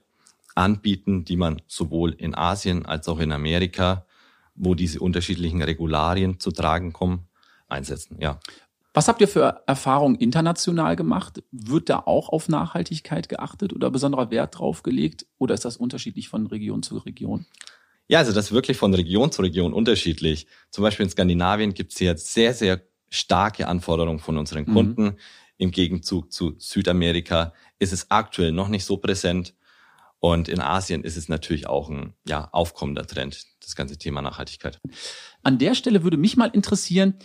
anbieten, 0.56 1.26
die 1.26 1.38
man 1.38 1.62
sowohl 1.68 2.14
in 2.14 2.36
Asien 2.36 2.86
als 2.86 3.08
auch 3.08 3.20
in 3.20 3.32
Amerika, 3.32 4.06
wo 4.56 4.74
diese 4.74 5.00
unterschiedlichen 5.00 5.62
Regularien 5.62 6.40
zu 6.40 6.52
tragen 6.52 6.94
kommen, 6.94 7.28
einsetzen. 7.68 8.18
Ja. 8.20 8.40
Was 8.94 9.08
habt 9.08 9.22
ihr 9.22 9.28
für 9.28 9.62
Erfahrungen 9.68 10.16
international 10.16 10.96
gemacht? 10.96 11.44
Wird 11.52 11.90
da 11.90 12.00
auch 12.06 12.30
auf 12.30 12.50
Nachhaltigkeit 12.50 13.30
geachtet 13.30 13.74
oder 13.74 13.92
besonderer 13.92 14.32
Wert 14.32 14.58
drauf 14.58 14.82
gelegt? 14.82 15.28
Oder 15.38 15.54
ist 15.54 15.66
das 15.66 15.78
unterschiedlich 15.78 16.30
von 16.30 16.48
Region 16.48 16.82
zu 16.82 16.98
Region? 16.98 17.46
Ja, 18.08 18.20
also 18.20 18.32
das 18.32 18.46
ist 18.46 18.52
wirklich 18.54 18.78
von 18.78 18.94
Region 18.94 19.32
zu 19.32 19.44
Region 19.44 19.74
unterschiedlich. 19.74 20.48
Zum 20.72 20.82
Beispiel 20.82 21.04
in 21.04 21.12
Skandinavien 21.12 21.76
gibt 21.76 21.92
es 21.92 22.00
hier 22.00 22.18
sehr, 22.18 22.56
sehr 22.56 22.82
starke 23.10 23.68
Anforderung 23.68 24.20
von 24.20 24.38
unseren 24.38 24.66
mhm. 24.66 24.74
Kunden. 24.74 25.04
Mhm. 25.04 25.18
Im 25.58 25.72
Gegenzug 25.72 26.32
zu 26.32 26.56
Südamerika 26.60 27.54
ist 27.80 27.94
es 27.94 28.12
aktuell 28.12 28.52
noch 28.52 28.68
nicht 28.68 28.86
so 28.86 28.98
präsent. 28.98 29.56
Und 30.20 30.50
in 30.50 30.60
Asien 30.60 31.04
ist 31.04 31.16
es 31.16 31.30
natürlich 31.30 31.68
auch 31.68 31.90
ein 31.90 32.14
ja, 32.28 32.50
aufkommender 32.52 33.06
Trend, 33.06 33.46
das 33.62 33.76
ganze 33.76 33.98
Thema 33.98 34.22
Nachhaltigkeit. 34.22 34.80
An 35.44 35.60
der 35.60 35.76
Stelle 35.76 36.04
würde 36.04 36.18
mich 36.18 36.38
mal 36.38 36.48
interessieren, 36.48 37.16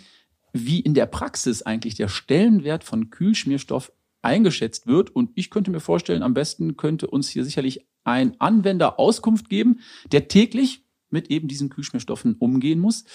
wie 0.53 0.79
in 0.79 0.93
der 0.93 1.07
Praxis 1.07 1.63
eigentlich 1.63 1.95
der 1.95 2.07
Stellenwert 2.07 2.83
von 2.83 3.09
Kühlschmierstoff 3.09 3.91
eingeschätzt 4.21 4.85
wird. 4.85 5.09
Und 5.09 5.31
ich 5.35 5.49
könnte 5.49 5.71
mir 5.71 5.79
vorstellen, 5.79 6.21
am 6.21 6.35
besten 6.35 6.77
könnte 6.77 7.07
uns 7.07 7.29
hier 7.29 7.43
sicherlich 7.43 7.87
ein 8.03 8.39
Anwender 8.39 8.99
Auskunft 8.99 9.49
geben, 9.49 9.79
der 10.11 10.27
täglich 10.27 10.85
mit 11.09 11.29
eben 11.29 11.47
diesen 11.47 11.69
Kühlschmierstoffen 11.69 12.35
umgehen 12.35 12.79
muss. 12.79 13.05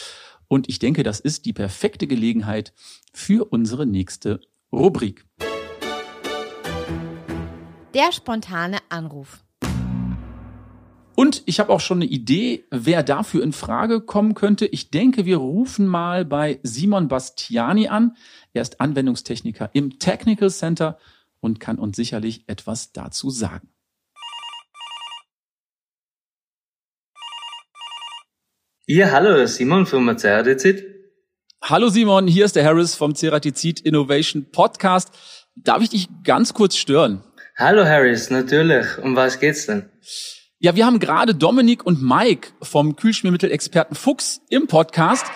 Und 0.49 0.69
ich 0.69 0.79
denke, 0.79 1.03
das 1.03 1.21
ist 1.21 1.45
die 1.45 1.53
perfekte 1.53 2.07
Gelegenheit 2.07 2.73
für 3.13 3.45
unsere 3.53 3.87
nächste 3.87 4.41
Rubrik. 4.73 5.27
Der 7.95 8.13
spontane 8.13 8.79
Anruf. 8.89 9.45
Und 11.15 11.43
ich 11.47 11.59
habe 11.59 11.73
auch 11.73 11.81
schon 11.81 11.99
eine 11.99 12.11
Idee, 12.11 12.65
wer 12.71 13.03
dafür 13.03 13.43
in 13.43 13.53
Frage 13.53 14.01
kommen 14.01 14.35
könnte. 14.35 14.67
Ich 14.67 14.91
denke, 14.91 15.25
wir 15.25 15.39
rufen 15.39 15.87
mal 15.87 16.25
bei 16.25 16.61
Simon 16.63 17.09
Bastiani 17.09 17.89
an. 17.89 18.17
Er 18.53 18.63
ist 18.63 18.81
Anwendungstechniker 18.81 19.71
im 19.73 19.99
Technical 19.99 20.49
Center 20.49 20.97
und 21.41 21.59
kann 21.59 21.79
uns 21.79 21.97
sicherlich 21.97 22.45
etwas 22.47 22.93
dazu 22.93 23.31
sagen. 23.31 23.69
Ja, 28.91 29.11
hallo, 29.11 29.45
Simon 29.45 29.85
vom 29.85 30.17
Ceratizid. 30.17 30.83
Hallo 31.63 31.91
Simon, 31.91 32.27
hier 32.27 32.47
ist 32.47 32.57
der 32.57 32.65
Harris 32.65 32.95
vom 32.95 33.15
Ceratizid 33.15 33.81
Innovation 33.81 34.47
Podcast. 34.51 35.11
Darf 35.57 35.83
ich 35.83 35.91
dich 35.91 36.09
ganz 36.25 36.55
kurz 36.55 36.75
stören? 36.75 37.23
Hallo 37.59 37.85
Harris, 37.85 38.31
natürlich. 38.31 38.87
Um 39.03 39.15
was 39.15 39.41
geht's 39.41 39.67
denn? 39.67 39.91
Ja, 40.59 40.75
wir 40.75 40.87
haben 40.87 41.01
gerade 41.01 41.35
Dominik 41.35 41.85
und 41.85 42.03
Mike 42.03 42.53
vom 42.63 42.97
Kühlschmiermittelexperten 42.97 43.95
Fuchs 43.95 44.41
im 44.49 44.69
Podcast 44.69 45.27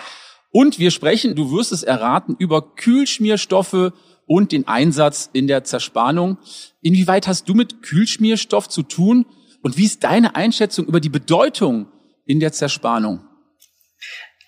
und 0.49 0.79
wir 0.79 0.89
sprechen, 0.89 1.35
du 1.35 1.51
wirst 1.51 1.73
es 1.73 1.83
erraten, 1.83 2.35
über 2.39 2.73
Kühlschmierstoffe 2.73 3.91
und 4.25 4.51
den 4.51 4.67
Einsatz 4.67 5.29
in 5.31 5.45
der 5.45 5.63
Zerspannung. 5.63 6.39
Inwieweit 6.81 7.27
hast 7.27 7.47
du 7.47 7.53
mit 7.53 7.83
Kühlschmierstoff 7.83 8.67
zu 8.67 8.81
tun 8.81 9.27
und 9.61 9.77
wie 9.77 9.85
ist 9.85 10.03
deine 10.03 10.35
Einschätzung 10.35 10.87
über 10.87 10.99
die 10.99 11.09
Bedeutung 11.09 11.91
in 12.25 12.39
der 12.39 12.51
Zerspannung? 12.51 13.27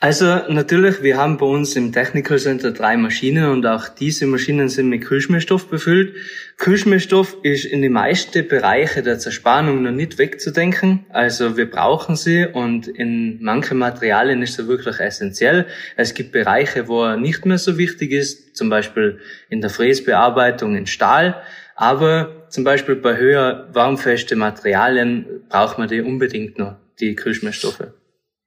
Also 0.06 0.42
natürlich, 0.50 1.02
wir 1.02 1.18
haben 1.18 1.38
bei 1.38 1.48
uns 1.48 1.76
im 1.76 1.92
Technical 1.92 2.38
Center 2.38 2.72
drei 2.72 2.96
Maschinen 2.96 3.50
und 3.50 3.66
auch 3.66 3.90
diese 3.90 4.28
Maschinen 4.28 4.70
sind 4.70 4.88
mit 4.88 5.04
Kühlschmierstoff 5.04 5.68
befüllt. 5.68 6.14
Kühlschmierstoff 6.58 7.38
ist 7.42 7.66
in 7.66 7.82
die 7.82 7.90
meisten 7.90 8.48
Bereiche 8.48 9.02
der 9.02 9.18
Zerspannung 9.18 9.82
noch 9.82 9.90
nicht 9.90 10.20
wegzudenken. 10.20 11.08
Also 11.10 11.58
wir 11.58 11.68
brauchen 11.68 12.16
sie 12.16 12.46
und 12.46 12.88
in 12.88 13.42
manchen 13.42 13.80
Materialien 13.80 14.44
ist 14.44 14.60
er 14.60 14.68
wirklich 14.68 15.00
essentiell. 15.00 15.66
Es 15.98 16.14
gibt 16.14 16.34
Bereiche, 16.34 16.88
wo 16.88 17.04
er 17.04 17.18
nicht 17.18 17.48
mehr 17.48 17.58
so 17.58 17.80
wichtig 17.80 18.12
ist, 18.12 18.56
zum 18.56 18.70
Beispiel 18.70 19.18
in 19.50 19.60
der 19.60 19.72
Fräsbearbeitung 19.72 20.76
in 20.76 20.86
Stahl. 20.86 21.42
Aber 21.76 22.46
zum 22.50 22.64
Beispiel 22.64 22.96
bei 22.96 23.18
höher 23.18 23.70
warmfeste 23.74 24.36
Materialien 24.36 25.26
braucht 25.50 25.80
man 25.80 25.88
die 25.88 26.02
unbedingt 26.02 26.60
noch, 26.60 26.76
die 27.00 27.16
Kühlschmierstoffe. 27.16 27.88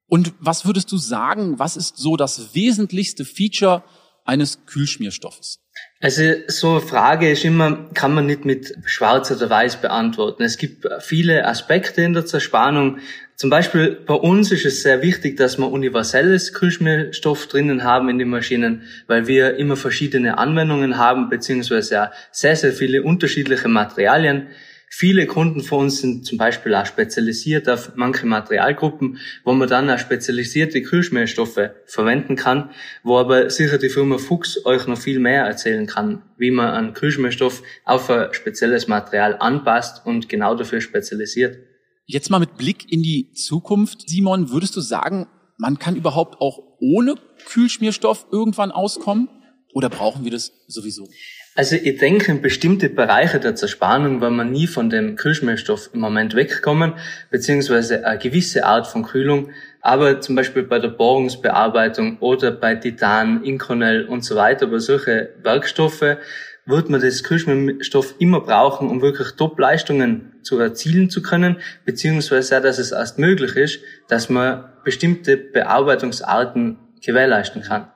Und 0.09 0.33
was 0.41 0.65
würdest 0.65 0.91
du 0.91 0.97
sagen, 0.97 1.59
was 1.59 1.77
ist 1.77 1.99
so 1.99 2.17
das 2.17 2.55
wesentlichste 2.55 3.25
Feature 3.25 3.85
eines 4.25 4.67
Kühlschmierstoffes? 4.67 5.61
Also 6.01 6.23
so 6.47 6.71
eine 6.73 6.81
Frage 6.81 7.31
ist 7.31 7.45
immer, 7.45 7.91
kann 7.93 8.15
man 8.15 8.27
nicht 8.27 8.45
mit 8.45 8.73
Schwarz 8.85 9.31
oder 9.31 9.51
Weiß 9.51 9.81
beantworten. 9.81 10.45
Es 10.45 10.57
gibt 10.57 10.87
viele 11.01 11.47
Aspekte 11.47 12.03
in 12.03 12.13
der 12.13 12.25
Zerspannung. 12.25 12.99
Zum 13.35 13.51
Beispiel 13.51 13.99
bei 14.07 14.15
uns 14.15 14.51
ist 14.53 14.65
es 14.65 14.83
sehr 14.83 15.03
wichtig, 15.03 15.37
dass 15.37 15.59
wir 15.59 15.71
universelles 15.71 16.53
Kühlschmierstoff 16.55 17.47
drinnen 17.49 17.85
haben 17.85 18.09
in 18.09 18.19
den 18.19 18.29
Maschinen, 18.29 18.83
weil 19.09 19.27
wir 19.27 19.57
immer 19.57 19.77
verschiedene 19.77 20.39
Anwendungen 20.39 20.99
haben, 20.99 21.29
beziehungsweise 21.31 22.11
sehr, 22.33 22.57
sehr 22.57 22.73
viele 22.73 23.03
unterschiedliche 23.03 23.69
Materialien. 23.69 24.49
Viele 24.91 25.27
Kunden 25.27 25.61
von 25.61 25.81
uns 25.81 26.01
sind 26.01 26.25
zum 26.25 26.39
Beispiel 26.39 26.75
auch 26.75 26.87
spezialisiert 26.87 27.69
auf 27.69 27.93
manche 27.97 28.27
Materialgruppen, 28.27 29.19
wo 29.45 29.53
man 29.53 29.69
dann 29.69 29.91
auch 29.91 29.99
spezialisierte 29.99 30.83
Kühlschmierstoffe 30.83 31.71
verwenden 31.85 32.37
kann, 32.37 32.71
wo 33.03 33.19
aber 33.19 33.51
sicher 33.51 33.79
die 33.79 33.91
Firma 33.91 34.19
Fuchs 34.19 34.65
euch 34.65 34.87
noch 34.87 34.99
viel 34.99 35.19
mehr 35.19 35.45
erzählen 35.45 35.87
kann, 35.87 36.23
wie 36.39 36.51
man 36.51 36.71
einen 36.71 36.95
Kühlschmierstoff 36.95 37.63
auf 37.85 38.09
ein 38.11 38.33
spezielles 38.33 38.89
Material 38.89 39.37
anpasst 39.39 40.07
und 40.07 40.29
genau 40.29 40.55
dafür 40.55 40.81
spezialisiert. 40.81 41.59
Jetzt 42.07 42.31
mal 42.31 42.39
mit 42.39 42.57
Blick 42.57 42.91
in 42.91 43.03
die 43.03 43.33
Zukunft, 43.33 44.09
Simon, 44.09 44.51
würdest 44.51 44.75
du 44.75 44.81
sagen, 44.81 45.27
man 45.59 45.79
kann 45.79 45.97
überhaupt 45.97 46.41
auch 46.41 46.61
ohne 46.81 47.17
Kühlschmierstoff 47.47 48.27
irgendwann 48.33 48.71
auskommen? 48.71 49.29
Oder 49.75 49.91
brauchen 49.91 50.25
wir 50.25 50.31
das 50.31 50.53
sowieso? 50.67 51.07
Also 51.59 51.75
ich 51.75 51.99
denke, 51.99 52.31
in 52.31 52.41
bestimmte 52.41 52.89
Bereiche 52.89 53.41
der 53.41 53.57
Zerspannung 53.57 54.21
werden 54.21 54.37
wir 54.37 54.45
nie 54.45 54.69
von 54.69 54.91
dem 54.91 55.17
Kühlschmierstoff 55.17 55.91
im 55.93 55.99
Moment 55.99 56.37
wegkommen, 56.37 56.93
beziehungsweise 57.33 58.07
eine 58.07 58.17
gewisse 58.17 58.65
Art 58.65 58.87
von 58.87 59.03
Kühlung. 59.03 59.51
Aber 59.81 60.21
zum 60.21 60.37
Beispiel 60.37 60.63
bei 60.63 60.79
der 60.79 60.91
Bohrungsbearbeitung 60.91 62.19
oder 62.21 62.53
bei 62.53 62.77
Titan, 62.77 63.43
Inconel 63.43 64.05
und 64.05 64.25
so 64.25 64.37
weiter, 64.37 64.69
bei 64.69 64.79
solche 64.79 65.31
Werkstoffe, 65.43 66.19
wird 66.65 66.91
man 66.91 67.01
das 67.01 67.25
Kühlschmierstoff 67.25 68.15
immer 68.21 68.41
brauchen, 68.41 68.89
um 68.89 69.03
wirklich 69.03 69.33
Top-Leistungen 69.33 70.35
zu 70.43 70.61
erzielen 70.61 71.11
zu 71.11 71.23
können, 71.23 71.57
beziehungsweise 71.85 72.59
auch, 72.59 72.63
dass 72.63 72.79
es 72.79 72.93
erst 72.93 73.19
möglich 73.19 73.57
ist, 73.57 73.81
dass 74.07 74.29
man 74.29 74.63
bestimmte 74.85 75.37
Bearbeitungsarten 75.37 76.79
gewährleisten 77.05 77.63
kann. 77.63 77.89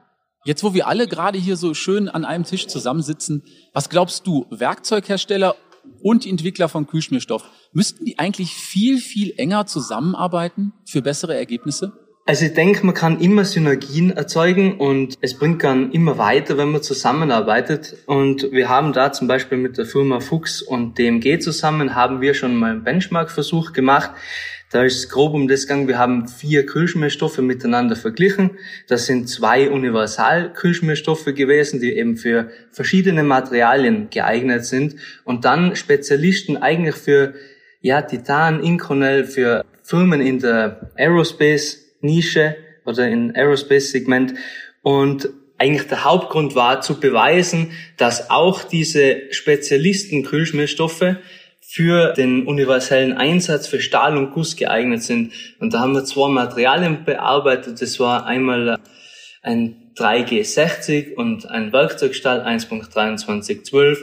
Jetzt, 0.44 0.64
wo 0.64 0.74
wir 0.74 0.88
alle 0.88 1.06
gerade 1.06 1.38
hier 1.38 1.56
so 1.56 1.72
schön 1.72 2.08
an 2.08 2.24
einem 2.24 2.42
Tisch 2.42 2.66
zusammensitzen, 2.66 3.44
was 3.72 3.88
glaubst 3.88 4.26
du, 4.26 4.46
Werkzeughersteller 4.50 5.54
und 6.02 6.24
die 6.24 6.30
Entwickler 6.30 6.68
von 6.68 6.88
Kühlschmierstoff, 6.88 7.44
müssten 7.72 8.04
die 8.04 8.18
eigentlich 8.18 8.54
viel, 8.54 8.98
viel 8.98 9.34
enger 9.36 9.66
zusammenarbeiten 9.66 10.72
für 10.84 11.00
bessere 11.00 11.36
Ergebnisse? 11.36 11.92
Also 12.24 12.46
ich 12.46 12.54
denke, 12.54 12.84
man 12.84 12.94
kann 12.94 13.20
immer 13.20 13.44
Synergien 13.44 14.10
erzeugen 14.10 14.78
und 14.78 15.16
es 15.20 15.38
bringt 15.38 15.62
dann 15.62 15.92
immer 15.92 16.18
weiter, 16.18 16.56
wenn 16.56 16.70
man 16.70 16.82
zusammenarbeitet. 16.82 17.96
Und 18.06 18.50
wir 18.50 18.68
haben 18.68 18.92
da 18.92 19.12
zum 19.12 19.28
Beispiel 19.28 19.58
mit 19.58 19.78
der 19.78 19.86
Firma 19.86 20.20
Fuchs 20.20 20.60
und 20.62 20.98
DMG 20.98 21.40
zusammen, 21.40 21.94
haben 21.94 22.20
wir 22.20 22.34
schon 22.34 22.56
mal 22.56 22.72
einen 22.72 22.84
Benchmark-Versuch 22.84 23.72
gemacht. 23.72 24.10
Da 24.72 24.84
ist 24.84 24.96
es 24.96 25.08
grob 25.10 25.34
um 25.34 25.48
das 25.48 25.66
gegangen, 25.66 25.86
wir 25.86 25.98
haben 25.98 26.28
vier 26.28 26.64
Kühlschmierstoffe 26.64 27.36
miteinander 27.38 27.94
verglichen. 27.94 28.52
Das 28.88 29.04
sind 29.04 29.28
zwei 29.28 29.68
Universal-Kühlschmierstoffe 29.68 31.26
gewesen, 31.26 31.78
die 31.78 31.92
eben 31.92 32.16
für 32.16 32.50
verschiedene 32.70 33.22
Materialien 33.22 34.08
geeignet 34.08 34.64
sind. 34.64 34.96
Und 35.24 35.44
dann 35.44 35.76
Spezialisten 35.76 36.56
eigentlich 36.56 36.94
für 36.94 37.34
ja, 37.82 38.00
Titan, 38.00 38.64
Inconel, 38.64 39.24
für 39.24 39.62
Firmen 39.82 40.22
in 40.22 40.38
der 40.38 40.90
Aerospace-Nische 40.96 42.56
oder 42.86 43.06
in 43.08 43.36
Aerospace-Segment. 43.36 44.32
Und 44.80 45.28
eigentlich 45.58 45.86
der 45.88 46.04
Hauptgrund 46.04 46.54
war 46.54 46.80
zu 46.80 46.98
beweisen, 46.98 47.72
dass 47.98 48.30
auch 48.30 48.64
diese 48.64 49.30
Spezialisten 49.32 50.24
Kühlschmierstoffe 50.24 51.16
für 51.72 52.12
den 52.12 52.46
universellen 52.46 53.14
Einsatz 53.14 53.66
für 53.66 53.80
Stahl 53.80 54.18
und 54.18 54.32
Guss 54.32 54.56
geeignet 54.56 55.02
sind. 55.02 55.32
Und 55.58 55.72
da 55.72 55.78
haben 55.78 55.94
wir 55.94 56.04
zwei 56.04 56.28
Materialien 56.28 57.06
bearbeitet. 57.06 57.80
Das 57.80 57.98
war 57.98 58.26
einmal 58.26 58.78
ein 59.40 59.90
3G60 59.96 61.14
und 61.14 61.48
ein 61.48 61.72
Werkzeugstahl 61.72 62.42
1.2312. 62.42 63.96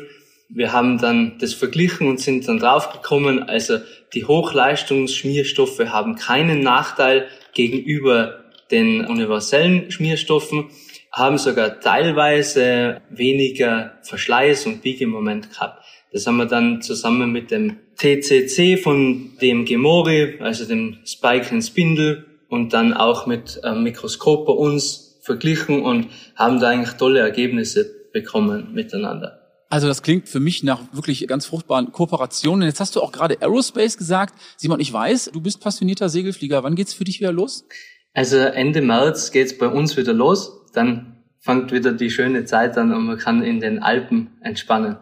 Wir 0.50 0.74
haben 0.74 0.98
dann 0.98 1.38
das 1.40 1.54
verglichen 1.54 2.08
und 2.08 2.20
sind 2.20 2.48
dann 2.48 2.58
draufgekommen, 2.58 3.44
also 3.44 3.78
die 4.16 4.26
Hochleistungsschmierstoffe 4.26 5.80
haben 5.90 6.16
keinen 6.16 6.62
Nachteil 6.62 7.28
gegenüber 7.54 8.46
den 8.72 9.06
universellen 9.06 9.92
Schmierstoffen, 9.92 10.72
haben 11.12 11.38
sogar 11.38 11.80
teilweise 11.80 13.00
weniger 13.12 14.00
Verschleiß 14.02 14.66
und 14.66 14.82
Biegemoment 14.82 15.52
gehabt. 15.52 15.84
Das 16.12 16.26
haben 16.26 16.38
wir 16.38 16.48
dann 16.48 16.82
zusammen 16.82 17.32
mit 17.32 17.52
dem 17.52 17.78
TCC 17.98 18.78
von 18.78 19.38
dem 19.42 19.66
Gemori, 19.66 20.40
also 20.40 20.66
dem 20.66 20.98
Spike 21.06 21.52
and 21.52 21.64
Spindle 21.64 22.26
und 22.50 22.74
dann 22.74 22.94
auch 22.94 23.28
mit 23.28 23.64
einem 23.64 23.84
Mikroskop 23.84 24.48
bei 24.48 24.54
uns 24.54 25.20
verglichen 25.22 25.84
und 25.84 26.08
haben 26.36 26.60
da 26.60 26.70
eigentlich 26.70 26.98
tolle 26.98 27.20
Ergebnisse 27.20 27.86
bekommen 28.12 28.74
miteinander. 28.74 29.36
Also 29.70 29.88
das 29.88 30.02
klingt 30.02 30.28
für 30.28 30.40
mich 30.40 30.64
nach 30.64 30.82
wirklich 30.94 31.28
ganz 31.28 31.46
fruchtbaren 31.46 31.92
Kooperationen. 31.92 32.68
Jetzt 32.68 32.80
hast 32.80 32.96
du 32.96 33.02
auch 33.02 33.12
gerade 33.12 33.40
Aerospace 33.40 33.98
gesagt. 33.98 34.34
Simon, 34.58 34.80
ich 34.80 34.92
weiß, 34.92 35.30
du 35.32 35.42
bist 35.42 35.62
passionierter 35.62 36.10
Segelflieger. 36.10 36.64
Wann 36.64 36.74
geht's 36.74 36.96
für 36.96 37.04
dich 37.04 37.20
wieder 37.20 37.32
los? 37.32 37.66
Also 38.14 38.38
Ende 38.38 38.82
März 38.82 39.30
geht's 39.32 39.56
bei 39.56 39.68
uns 39.68 39.96
wieder 39.96 40.14
los. 40.14 40.66
Dann 40.74 41.18
fängt 41.38 41.72
wieder 41.72 41.92
die 41.92 42.10
schöne 42.10 42.46
Zeit 42.46 42.80
an 42.80 42.92
und 42.92 43.06
man 43.06 43.20
kann 43.20 43.44
in 43.44 43.60
den 43.60 43.78
Alpen 43.84 44.32
entspannen 44.42 44.98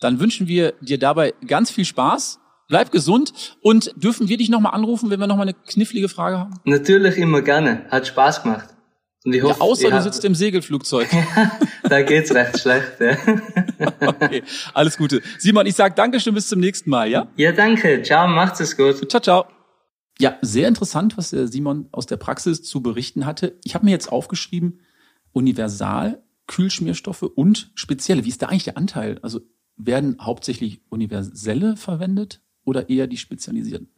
dann 0.00 0.20
wünschen 0.20 0.48
wir 0.48 0.74
dir 0.80 0.98
dabei 0.98 1.34
ganz 1.46 1.70
viel 1.70 1.84
Spaß. 1.84 2.40
Bleib 2.68 2.90
gesund 2.90 3.56
und 3.60 3.92
dürfen 3.96 4.28
wir 4.28 4.38
dich 4.38 4.48
nochmal 4.48 4.72
anrufen, 4.74 5.10
wenn 5.10 5.20
wir 5.20 5.26
nochmal 5.26 5.48
eine 5.48 5.54
knifflige 5.54 6.08
Frage 6.08 6.38
haben? 6.38 6.54
Natürlich 6.64 7.18
immer 7.18 7.42
gerne. 7.42 7.84
Hat 7.90 8.06
Spaß 8.06 8.42
gemacht. 8.42 8.74
Und 9.24 9.32
ich 9.32 9.42
hoffe, 9.42 9.58
ja, 9.58 9.64
außer 9.64 9.90
du 9.90 10.02
sitzt 10.02 10.24
im 10.24 10.34
Segelflugzeug. 10.34 11.08
da 11.82 12.02
geht's 12.02 12.34
recht 12.34 12.58
schlecht, 12.60 13.00
ja. 13.00 13.16
okay, 14.06 14.42
alles 14.74 14.98
Gute. 14.98 15.22
Simon, 15.38 15.66
ich 15.66 15.74
sag 15.74 15.96
Dankeschön, 15.96 16.34
bis 16.34 16.48
zum 16.48 16.60
nächsten 16.60 16.90
Mal, 16.90 17.08
ja? 17.08 17.28
Ja, 17.36 17.52
danke. 17.52 18.02
Ciao, 18.02 18.28
macht's 18.28 18.60
es 18.60 18.76
gut. 18.76 19.10
Ciao, 19.10 19.22
ciao. 19.22 19.46
Ja, 20.18 20.36
sehr 20.42 20.68
interessant, 20.68 21.16
was 21.16 21.30
der 21.30 21.48
Simon 21.48 21.88
aus 21.90 22.04
der 22.04 22.18
Praxis 22.18 22.62
zu 22.62 22.82
berichten 22.82 23.24
hatte. 23.24 23.58
Ich 23.64 23.74
habe 23.74 23.86
mir 23.86 23.92
jetzt 23.92 24.12
aufgeschrieben, 24.12 24.80
Universal, 25.32 26.22
Kühlschmierstoffe 26.46 27.22
und 27.22 27.70
spezielle. 27.74 28.24
Wie 28.24 28.28
ist 28.28 28.42
da 28.42 28.48
eigentlich 28.48 28.64
der 28.64 28.76
Anteil? 28.76 29.18
Also 29.22 29.40
werden 29.76 30.16
hauptsächlich 30.20 30.80
universelle 30.88 31.76
verwendet 31.76 32.40
oder 32.64 32.88
eher 32.88 33.06
die 33.06 33.16
spezialisierten? 33.16 33.88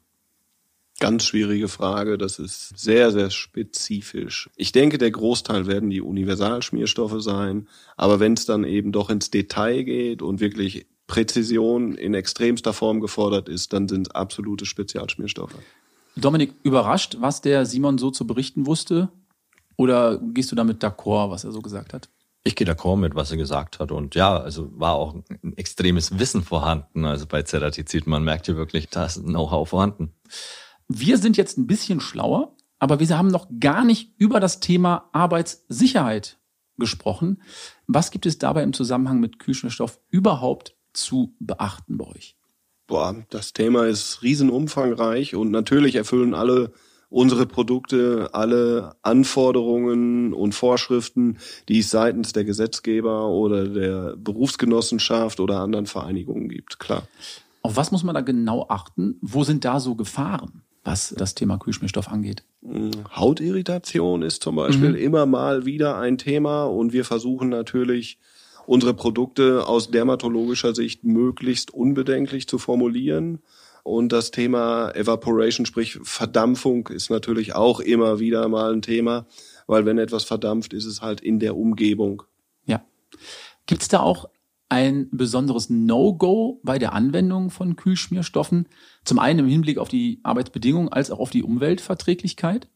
Ganz 0.98 1.24
schwierige 1.24 1.68
Frage. 1.68 2.16
Das 2.16 2.38
ist 2.38 2.78
sehr, 2.78 3.12
sehr 3.12 3.30
spezifisch. 3.30 4.48
Ich 4.56 4.72
denke, 4.72 4.96
der 4.96 5.10
Großteil 5.10 5.66
werden 5.66 5.90
die 5.90 6.00
Universalschmierstoffe 6.00 7.22
sein. 7.22 7.68
Aber 7.98 8.18
wenn 8.18 8.32
es 8.32 8.46
dann 8.46 8.64
eben 8.64 8.92
doch 8.92 9.10
ins 9.10 9.30
Detail 9.30 9.82
geht 9.82 10.22
und 10.22 10.40
wirklich 10.40 10.86
Präzision 11.06 11.94
in 11.94 12.14
extremster 12.14 12.72
Form 12.72 13.00
gefordert 13.00 13.48
ist, 13.48 13.74
dann 13.74 13.88
sind 13.88 14.08
es 14.08 14.14
absolute 14.14 14.64
Spezialschmierstoffe. 14.64 15.58
Dominik, 16.16 16.54
überrascht, 16.62 17.18
was 17.20 17.42
der 17.42 17.66
Simon 17.66 17.98
so 17.98 18.10
zu 18.10 18.26
berichten 18.26 18.64
wusste? 18.64 19.10
Oder 19.76 20.18
gehst 20.18 20.50
du 20.50 20.56
damit 20.56 20.82
d'accord, 20.82 21.30
was 21.30 21.44
er 21.44 21.52
so 21.52 21.60
gesagt 21.60 21.92
hat? 21.92 22.08
Ich 22.46 22.54
gehe 22.54 22.64
d'accord 22.64 22.96
mit, 22.96 23.16
was 23.16 23.32
er 23.32 23.36
gesagt 23.36 23.80
hat. 23.80 23.90
Und 23.90 24.14
ja, 24.14 24.38
also 24.38 24.70
war 24.78 24.94
auch 24.94 25.16
ein 25.42 25.56
extremes 25.56 26.20
Wissen 26.20 26.44
vorhanden. 26.44 27.04
Also 27.04 27.26
bei 27.26 27.42
Ceratizid, 27.42 28.06
man 28.06 28.22
merkt 28.22 28.46
hier 28.46 28.56
wirklich, 28.56 28.88
da 28.88 29.04
ist 29.04 29.16
ein 29.16 29.24
Know-how 29.24 29.68
vorhanden. 29.68 30.12
Wir 30.86 31.18
sind 31.18 31.36
jetzt 31.36 31.58
ein 31.58 31.66
bisschen 31.66 31.98
schlauer, 31.98 32.54
aber 32.78 33.00
wir 33.00 33.18
haben 33.18 33.26
noch 33.26 33.48
gar 33.58 33.84
nicht 33.84 34.14
über 34.16 34.38
das 34.38 34.60
Thema 34.60 35.10
Arbeitssicherheit 35.12 36.38
gesprochen. 36.78 37.42
Was 37.88 38.12
gibt 38.12 38.26
es 38.26 38.38
dabei 38.38 38.62
im 38.62 38.72
Zusammenhang 38.72 39.18
mit 39.18 39.40
Kühlschmierstoff 39.40 39.98
überhaupt 40.08 40.76
zu 40.92 41.34
beachten 41.40 41.98
bei 41.98 42.06
euch? 42.06 42.36
Boah, 42.86 43.24
das 43.30 43.54
Thema 43.54 43.86
ist 43.86 44.22
riesenumfangreich 44.22 45.34
und 45.34 45.50
natürlich 45.50 45.96
erfüllen 45.96 46.32
alle 46.32 46.72
unsere 47.08 47.46
Produkte 47.46 48.30
alle 48.32 48.96
Anforderungen 49.02 50.32
und 50.32 50.54
Vorschriften, 50.54 51.38
die 51.68 51.80
es 51.80 51.90
seitens 51.90 52.32
der 52.32 52.44
Gesetzgeber 52.44 53.28
oder 53.28 53.68
der 53.68 54.16
Berufsgenossenschaft 54.16 55.40
oder 55.40 55.60
anderen 55.60 55.86
Vereinigungen 55.86 56.48
gibt, 56.48 56.78
klar. 56.78 57.06
Auf 57.62 57.76
was 57.76 57.90
muss 57.90 58.04
man 58.04 58.14
da 58.14 58.20
genau 58.20 58.66
achten? 58.68 59.16
Wo 59.20 59.42
sind 59.44 59.64
da 59.64 59.80
so 59.80 59.94
Gefahren? 59.94 60.62
was 60.86 61.12
das 61.16 61.34
Thema 61.34 61.58
Kühlschmierstoff 61.58 62.08
angeht? 62.08 62.44
Hm, 62.62 62.92
Hautirritation 63.14 64.22
ist 64.22 64.42
zum 64.42 64.56
Beispiel 64.56 64.90
mhm. 64.90 64.96
immer 64.96 65.26
mal 65.26 65.66
wieder 65.66 65.98
ein 65.98 66.16
Thema 66.16 66.64
und 66.64 66.92
wir 66.92 67.04
versuchen 67.04 67.48
natürlich, 67.48 68.18
unsere 68.66 68.94
Produkte 68.94 69.66
aus 69.66 69.90
dermatologischer 69.90 70.74
Sicht 70.74 71.04
möglichst 71.04 71.72
unbedenklich 71.72 72.48
zu 72.48 72.58
formulieren. 72.58 73.40
Und 73.86 74.10
das 74.10 74.32
Thema 74.32 74.90
Evaporation, 74.96 75.64
sprich 75.64 76.00
Verdampfung, 76.02 76.88
ist 76.88 77.08
natürlich 77.08 77.54
auch 77.54 77.78
immer 77.78 78.18
wieder 78.18 78.48
mal 78.48 78.72
ein 78.72 78.82
Thema, 78.82 79.28
weil 79.68 79.86
wenn 79.86 79.96
etwas 79.98 80.24
verdampft, 80.24 80.72
ist 80.72 80.86
es 80.86 81.02
halt 81.02 81.20
in 81.20 81.38
der 81.38 81.56
Umgebung. 81.56 82.24
Ja. 82.64 82.84
Gibt 83.66 83.82
es 83.82 83.88
da 83.88 84.00
auch 84.00 84.28
ein 84.68 85.08
besonderes 85.12 85.70
No-Go 85.70 86.60
bei 86.64 86.80
der 86.80 86.94
Anwendung 86.94 87.50
von 87.50 87.76
Kühlschmierstoffen? 87.76 88.68
Zum 89.04 89.20
einen 89.20 89.38
im 89.38 89.46
Hinblick 89.46 89.78
auf 89.78 89.88
die 89.88 90.18
Arbeitsbedingungen 90.24 90.88
als 90.88 91.12
auch 91.12 91.20
auf 91.20 91.30
die 91.30 91.44
Umweltverträglichkeit? 91.44 92.66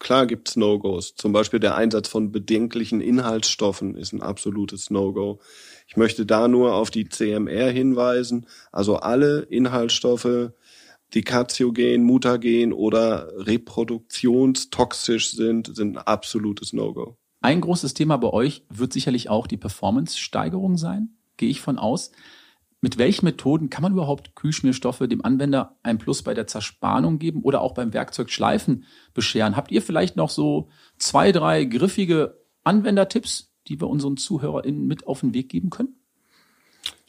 Klar 0.00 0.26
gibt's 0.26 0.56
No-Gos. 0.56 1.14
Zum 1.14 1.32
Beispiel 1.32 1.60
der 1.60 1.76
Einsatz 1.76 2.08
von 2.08 2.32
bedenklichen 2.32 3.02
Inhaltsstoffen 3.02 3.94
ist 3.94 4.12
ein 4.12 4.22
absolutes 4.22 4.90
No-Go. 4.90 5.40
Ich 5.86 5.96
möchte 5.98 6.24
da 6.24 6.48
nur 6.48 6.74
auf 6.74 6.90
die 6.90 7.08
CMR 7.08 7.70
hinweisen. 7.70 8.46
Also 8.72 8.96
alle 8.96 9.42
Inhaltsstoffe, 9.42 10.52
die 11.12 11.22
karziogen, 11.22 12.02
mutagen 12.02 12.72
oder 12.72 13.30
reproduktionstoxisch 13.36 15.32
sind, 15.32 15.76
sind 15.76 15.98
ein 15.98 16.02
absolutes 16.02 16.72
No-Go. 16.72 17.18
Ein 17.42 17.60
großes 17.60 17.92
Thema 17.92 18.16
bei 18.16 18.28
euch 18.28 18.64
wird 18.70 18.94
sicherlich 18.94 19.28
auch 19.28 19.46
die 19.46 19.58
Performance-Steigerung 19.58 20.78
sein, 20.78 21.10
gehe 21.36 21.50
ich 21.50 21.60
von 21.60 21.78
aus. 21.78 22.10
Mit 22.82 22.96
welchen 22.96 23.26
Methoden 23.26 23.68
kann 23.68 23.82
man 23.82 23.92
überhaupt 23.92 24.34
Kühlschmierstoffe 24.34 25.06
dem 25.06 25.22
Anwender 25.24 25.76
ein 25.82 25.98
Plus 25.98 26.22
bei 26.22 26.32
der 26.32 26.46
Zerspannung 26.46 27.18
geben 27.18 27.42
oder 27.42 27.60
auch 27.60 27.74
beim 27.74 27.92
Werkzeug 27.92 28.30
Schleifen 28.30 28.84
bescheren? 29.12 29.54
Habt 29.56 29.70
ihr 29.70 29.82
vielleicht 29.82 30.16
noch 30.16 30.30
so 30.30 30.70
zwei, 30.96 31.30
drei 31.30 31.64
griffige 31.64 32.38
Anwendertipps, 32.64 33.52
die 33.68 33.80
wir 33.80 33.88
unseren 33.88 34.16
ZuhörerInnen 34.16 34.86
mit 34.86 35.06
auf 35.06 35.20
den 35.20 35.34
Weg 35.34 35.50
geben 35.50 35.68
können? 35.68 36.00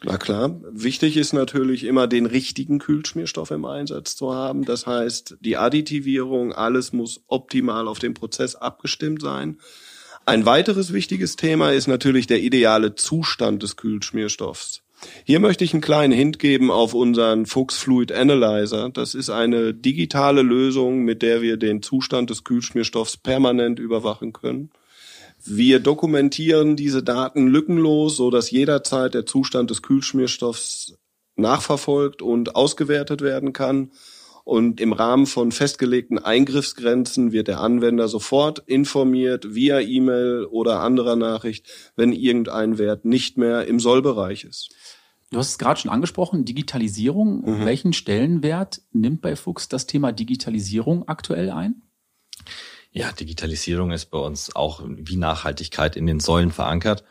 Na 0.04 0.18
klar, 0.18 0.60
wichtig 0.72 1.16
ist 1.16 1.32
natürlich 1.32 1.84
immer 1.84 2.08
den 2.08 2.26
richtigen 2.26 2.80
Kühlschmierstoff 2.80 3.52
im 3.52 3.66
Einsatz 3.66 4.16
zu 4.16 4.34
haben. 4.34 4.66
Das 4.66 4.88
heißt, 4.88 5.38
die 5.42 5.58
Additivierung, 5.58 6.54
alles 6.54 6.92
muss 6.92 7.22
optimal 7.28 7.88
auf 7.88 8.00
den 8.00 8.16
Prozess 8.16 8.56
abgestimmt 8.56 9.22
sein. 9.22 9.60
Ein 10.26 10.46
weiteres 10.46 10.92
wichtiges 10.92 11.36
Thema 11.36 11.72
ist 11.72 11.88
natürlich 11.88 12.26
der 12.26 12.42
ideale 12.42 12.96
Zustand 12.96 13.62
des 13.64 13.76
Kühlschmierstoffs. 13.76 14.82
Hier 15.24 15.40
möchte 15.40 15.64
ich 15.64 15.74
einen 15.74 15.82
kleinen 15.82 16.14
Hint 16.14 16.40
geben 16.40 16.72
auf 16.72 16.94
unseren 16.94 17.46
Fuchs 17.46 17.78
Fluid 17.78 18.12
Analyzer. 18.12 18.90
Das 18.90 19.16
ist 19.16 19.30
eine 19.30 19.74
digitale 19.74 20.42
Lösung, 20.42 21.04
mit 21.04 21.22
der 21.22 21.42
wir 21.42 21.58
den 21.58 21.82
Zustand 21.82 22.30
des 22.30 22.44
Kühlschmierstoffs 22.44 23.18
permanent 23.18 23.80
überwachen 23.80 24.34
können. 24.34 24.72
Wir 25.44 25.80
dokumentieren 25.80 26.76
diese 26.76 27.02
Daten 27.02 27.48
lückenlos, 27.48 28.16
so 28.16 28.30
dass 28.30 28.52
jederzeit 28.52 29.14
der 29.14 29.26
Zustand 29.26 29.72
des 29.72 29.82
Kühlschmierstoffs 29.82 30.98
nachverfolgt 31.36 32.22
und 32.22 32.56
ausgewertet 32.56 33.22
werden 33.22 33.54
kann 33.54 33.92
und 34.44 34.82
im 34.82 34.94
Rahmen 34.94 35.26
von 35.26 35.52
festgelegten 35.52 36.20
Eingriffsgrenzen 36.20 37.32
wird 37.32 37.48
der 37.48 37.60
Anwender 37.60 38.08
sofort 38.08 38.60
informiert 38.60 39.54
via 39.54 39.80
E-Mail 39.80 40.46
oder 40.46 40.80
anderer 40.82 41.16
Nachricht, 41.16 41.68
wenn 41.96 42.14
irgendein 42.14 42.78
Wert 42.78 43.06
nicht 43.06 43.38
mehr 43.38 43.68
im 43.68 43.80
Sollbereich 43.80 44.44
ist. 44.44 44.70
Du 45.32 45.38
hast 45.38 45.50
es 45.50 45.58
gerade 45.58 45.80
schon 45.80 45.92
angesprochen, 45.92 46.44
Digitalisierung. 46.44 47.42
Mhm. 47.42 47.66
Welchen 47.66 47.94
Stellenwert 47.94 48.82
nimmt 48.92 49.22
bei 49.22 49.36
Fuchs 49.36 49.70
das 49.70 49.88
Thema 49.88 50.12
Digitalisierung 50.12 51.08
aktuell 51.08 51.50
ein? 51.52 51.84
Ja, 52.92 53.14
Digitalisierung 53.14 53.92
ist 53.92 54.08
bei 54.08 54.18
uns 54.18 54.54
auch 54.54 54.84
wie 54.86 55.16
Nachhaltigkeit 55.16 55.96
in 55.96 56.06
den 56.06 56.20
Säulen 56.20 56.52
verankert 56.52 57.06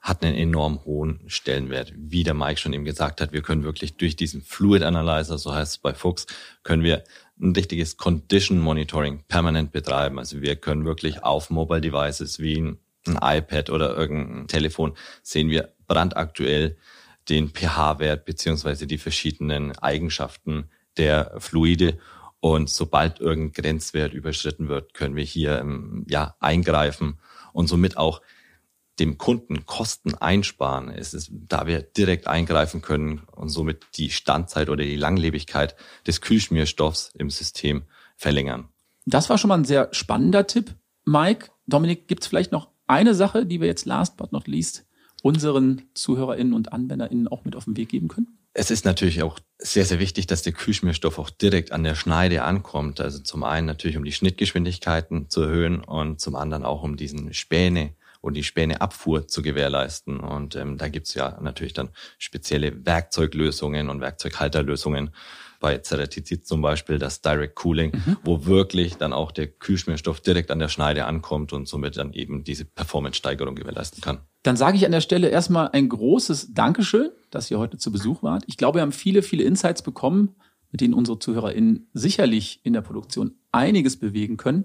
hat 0.00 0.24
einen 0.24 0.34
enorm 0.34 0.84
hohen 0.84 1.20
Stellenwert. 1.26 1.92
Wie 1.94 2.24
der 2.24 2.34
Mike 2.34 2.58
schon 2.58 2.72
eben 2.72 2.84
gesagt 2.84 3.20
hat, 3.20 3.32
wir 3.32 3.42
können 3.42 3.64
wirklich 3.64 3.96
durch 3.96 4.16
diesen 4.16 4.40
Fluid 4.42 4.82
Analyzer, 4.82 5.36
so 5.36 5.54
heißt 5.54 5.72
es 5.72 5.78
bei 5.78 5.92
Fuchs, 5.92 6.26
können 6.62 6.82
wir 6.82 7.04
ein 7.40 7.52
richtiges 7.52 7.96
Condition 7.96 8.58
Monitoring 8.58 9.24
permanent 9.28 9.72
betreiben. 9.72 10.18
Also 10.18 10.40
wir 10.40 10.56
können 10.56 10.84
wirklich 10.84 11.22
auf 11.22 11.50
Mobile 11.50 11.80
Devices 11.80 12.38
wie 12.38 12.60
ein, 12.60 12.78
iPad 13.06 13.70
oder 13.70 13.96
irgendein 13.96 14.46
Telefon 14.46 14.92
sehen 15.22 15.48
wir 15.48 15.72
brandaktuell 15.86 16.76
den 17.30 17.48
pH-Wert 17.48 18.26
beziehungsweise 18.26 18.86
die 18.86 18.98
verschiedenen 18.98 19.76
Eigenschaften 19.78 20.68
der 20.98 21.32
Fluide. 21.38 21.98
Und 22.40 22.68
sobald 22.68 23.18
irgendein 23.20 23.62
Grenzwert 23.62 24.12
überschritten 24.12 24.68
wird, 24.68 24.92
können 24.92 25.16
wir 25.16 25.24
hier 25.24 25.60
ähm, 25.60 26.04
ja 26.08 26.34
eingreifen 26.40 27.18
und 27.54 27.68
somit 27.68 27.96
auch 27.96 28.20
dem 29.00 29.18
Kunden 29.18 29.66
Kosten 29.66 30.14
einsparen. 30.14 30.90
Es 30.90 31.14
ist, 31.14 31.30
da 31.32 31.66
wir 31.66 31.80
direkt 31.82 32.26
eingreifen 32.26 32.82
können 32.82 33.22
und 33.32 33.48
somit 33.48 33.86
die 33.96 34.10
Standzeit 34.10 34.68
oder 34.68 34.84
die 34.84 34.96
Langlebigkeit 34.96 35.74
des 36.06 36.20
Kühlschmierstoffs 36.20 37.10
im 37.18 37.30
System 37.30 37.82
verlängern. 38.16 38.68
Das 39.06 39.30
war 39.30 39.38
schon 39.38 39.48
mal 39.48 39.58
ein 39.58 39.64
sehr 39.64 39.88
spannender 39.92 40.46
Tipp. 40.46 40.74
Mike, 41.04 41.48
Dominik, 41.66 42.06
gibt 42.06 42.22
es 42.22 42.28
vielleicht 42.28 42.52
noch 42.52 42.68
eine 42.86 43.14
Sache, 43.14 43.46
die 43.46 43.60
wir 43.60 43.66
jetzt 43.66 43.86
last 43.86 44.16
but 44.16 44.32
not 44.32 44.46
least 44.46 44.84
unseren 45.22 45.82
ZuhörerInnen 45.94 46.52
und 46.52 46.72
AnwenderInnen 46.72 47.28
auch 47.28 47.44
mit 47.44 47.56
auf 47.56 47.64
den 47.64 47.76
Weg 47.76 47.88
geben 47.88 48.08
können? 48.08 48.38
Es 48.52 48.70
ist 48.70 48.84
natürlich 48.84 49.22
auch 49.22 49.38
sehr, 49.58 49.84
sehr 49.84 50.00
wichtig, 50.00 50.26
dass 50.26 50.42
der 50.42 50.52
Kühlschmierstoff 50.52 51.18
auch 51.18 51.30
direkt 51.30 51.72
an 51.72 51.84
der 51.84 51.94
Schneide 51.94 52.42
ankommt. 52.42 53.00
Also 53.00 53.20
zum 53.20 53.44
einen 53.44 53.66
natürlich, 53.66 53.96
um 53.96 54.04
die 54.04 54.12
Schnittgeschwindigkeiten 54.12 55.30
zu 55.30 55.42
erhöhen 55.42 55.84
und 55.84 56.20
zum 56.20 56.34
anderen 56.34 56.64
auch, 56.64 56.82
um 56.82 56.96
diesen 56.96 57.32
Späne 57.32 57.94
und 58.20 58.34
die 58.34 58.42
Späneabfuhr 58.42 59.28
zu 59.28 59.42
gewährleisten. 59.42 60.20
Und 60.20 60.56
ähm, 60.56 60.78
da 60.78 60.88
gibt's 60.88 61.14
ja 61.14 61.38
natürlich 61.40 61.72
dann 61.72 61.90
spezielle 62.18 62.84
Werkzeuglösungen 62.84 63.88
und 63.88 64.00
Werkzeughalterlösungen 64.00 65.10
bei 65.60 65.78
Ceratizid 65.78 66.46
zum 66.46 66.62
Beispiel 66.62 66.98
das 66.98 67.20
Direct 67.20 67.54
Cooling, 67.56 67.92
mhm. 67.92 68.16
wo 68.24 68.46
wirklich 68.46 68.96
dann 68.96 69.12
auch 69.12 69.30
der 69.30 69.46
Kühlschmierstoff 69.46 70.20
direkt 70.20 70.50
an 70.50 70.58
der 70.58 70.68
Schneide 70.68 71.04
ankommt 71.04 71.52
und 71.52 71.68
somit 71.68 71.98
dann 71.98 72.12
eben 72.14 72.42
diese 72.44 72.64
Performance-Steigerung 72.64 73.54
gewährleisten 73.54 74.00
kann. 74.00 74.20
Dann 74.42 74.56
sage 74.56 74.78
ich 74.78 74.86
an 74.86 74.92
der 74.92 75.02
Stelle 75.02 75.28
erstmal 75.28 75.68
ein 75.68 75.90
großes 75.90 76.54
Dankeschön, 76.54 77.10
dass 77.30 77.50
ihr 77.50 77.58
heute 77.58 77.76
zu 77.76 77.92
Besuch 77.92 78.22
wart. 78.22 78.42
Ich 78.46 78.56
glaube, 78.56 78.78
wir 78.78 78.82
haben 78.82 78.92
viele, 78.92 79.22
viele 79.22 79.44
Insights 79.44 79.82
bekommen, 79.82 80.34
mit 80.72 80.80
denen 80.80 80.94
unsere 80.94 81.18
ZuhörerInnen 81.18 81.90
sicherlich 81.92 82.60
in 82.64 82.72
der 82.72 82.80
Produktion 82.80 83.34
einiges 83.52 83.98
bewegen 83.98 84.36
können. 84.38 84.64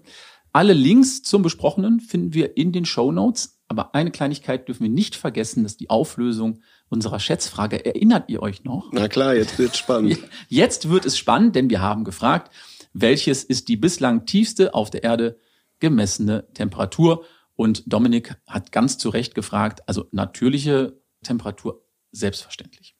Alle 0.56 0.72
Links 0.72 1.22
zum 1.22 1.42
Besprochenen 1.42 2.00
finden 2.00 2.34
wir 2.34 2.56
in 2.56 2.72
den 2.72 2.86
Show 2.86 3.12
Notes. 3.12 3.60
Aber 3.68 3.94
eine 3.94 4.10
Kleinigkeit 4.10 4.70
dürfen 4.70 4.84
wir 4.84 4.90
nicht 4.90 5.18
vergessen, 5.18 5.64
dass 5.64 5.76
die 5.76 5.90
Auflösung 5.90 6.62
unserer 6.88 7.20
Schätzfrage. 7.20 7.86
Erinnert 7.86 8.30
ihr 8.30 8.42
euch 8.42 8.64
noch? 8.64 8.90
Na 8.94 9.10
klar, 9.10 9.36
jetzt 9.36 9.60
wird 9.60 9.76
spannend. 9.76 10.18
Jetzt 10.48 10.88
wird 10.88 11.06
es 11.06 11.18
spannend, 11.18 11.58
denn 11.58 11.70
wir 11.70 11.82
haben 11.82 12.06
gefragt, 12.06 12.54
welches 12.94 13.44
ist 13.44 13.68
die 13.68 13.76
bislang 13.76 14.26
tiefste 14.26 14.74
auf 14.74 14.90
der 14.90 15.04
Erde 15.04 15.38
gemessene 15.80 16.48
Temperatur? 16.54 17.26
Und 17.58 17.84
Dominik 17.92 18.38
hat 18.48 18.72
ganz 18.72 18.98
zu 18.98 19.10
Recht 19.10 19.36
gefragt, 19.36 19.82
also 19.88 20.08
natürliche 20.12 21.02
Temperatur 21.22 21.84
selbstverständlich. 22.14 22.96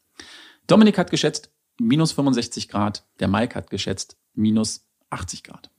Dominik 0.68 0.98
hat 0.98 1.10
geschätzt 1.10 1.52
minus 1.80 2.12
65 2.12 2.68
Grad. 2.68 3.08
Der 3.22 3.30
Mike 3.30 3.56
hat 3.56 3.70
geschätzt 3.70 4.18
minus 4.34 4.86
80 5.10 5.44
Grad. 5.44 5.70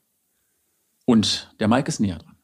Und 1.07 1.55
der 1.61 1.69
Mike 1.69 1.88
ist 1.88 2.01
näher 2.01 2.19
dran. 2.19 2.37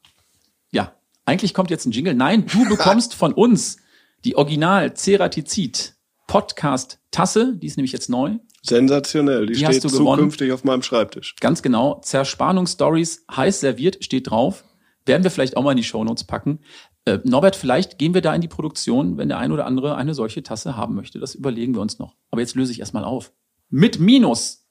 Ja, 0.70 0.94
eigentlich 1.26 1.52
kommt 1.52 1.68
jetzt 1.70 1.84
ein 1.84 1.92
Jingle. 1.92 2.14
Nein, 2.14 2.46
du 2.46 2.64
bekommst 2.68 3.14
von 3.14 3.34
uns 3.34 3.76
die 4.24 4.36
Original 4.36 4.94
Ceratizid 4.94 5.94
Podcast 6.26 7.00
Tasse. 7.10 7.54
Die 7.56 7.66
ist 7.66 7.76
nämlich 7.76 7.92
jetzt 7.92 8.08
neu. 8.08 8.38
Sensationell. 8.62 9.46
Die, 9.46 9.54
Die 9.54 9.66
hast 9.66 9.78
steht 9.78 9.84
du 9.84 9.98
gewonnen. 9.98 10.18
zukünftig 10.18 10.52
auf 10.52 10.64
meinem 10.64 10.82
Schreibtisch. 10.82 11.34
Ganz 11.40 11.62
genau. 11.62 12.00
Zerspannungsstories 12.00 13.24
heiß 13.30 13.60
serviert 13.60 14.02
steht 14.04 14.30
drauf. 14.30 14.64
Werden 15.04 15.24
wir 15.24 15.32
vielleicht 15.32 15.56
auch 15.56 15.64
mal 15.64 15.72
in 15.72 15.76
die 15.76 15.82
Shownotes 15.84 16.24
packen. 16.24 16.60
Äh, 17.04 17.18
Norbert, 17.24 17.56
vielleicht 17.56 17.98
gehen 17.98 18.14
wir 18.14 18.22
da 18.22 18.32
in 18.32 18.40
die 18.40 18.48
Produktion, 18.48 19.18
wenn 19.18 19.28
der 19.28 19.38
ein 19.38 19.50
oder 19.50 19.66
andere 19.66 19.96
eine 19.96 20.14
solche 20.14 20.44
Tasse 20.44 20.76
haben 20.76 20.94
möchte. 20.94 21.18
Das 21.18 21.34
überlegen 21.34 21.74
wir 21.74 21.80
uns 21.82 21.98
noch. 21.98 22.14
Aber 22.30 22.40
jetzt 22.40 22.54
löse 22.54 22.70
ich 22.70 22.78
erstmal 22.78 23.04
auf. 23.04 23.32
Mit 23.68 23.98
minus 23.98 24.64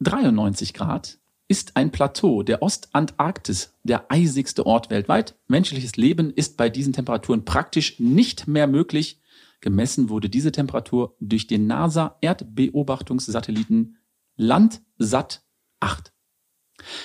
93 0.00 0.72
Grad 0.72 1.18
ist 1.52 1.76
ein 1.76 1.90
Plateau 1.90 2.42
der 2.42 2.62
Ostantarktis 2.62 3.74
der 3.82 4.10
eisigste 4.10 4.64
Ort 4.64 4.88
weltweit. 4.88 5.34
Menschliches 5.48 5.96
Leben 5.96 6.30
ist 6.30 6.56
bei 6.56 6.70
diesen 6.70 6.94
Temperaturen 6.94 7.44
praktisch 7.44 8.00
nicht 8.00 8.48
mehr 8.48 8.66
möglich. 8.66 9.20
Gemessen 9.60 10.08
wurde 10.08 10.30
diese 10.30 10.50
Temperatur 10.50 11.14
durch 11.20 11.46
den 11.46 11.66
NASA 11.66 12.16
Erdbeobachtungssatelliten 12.22 13.98
Landsat 14.36 15.42
8. 15.80 16.14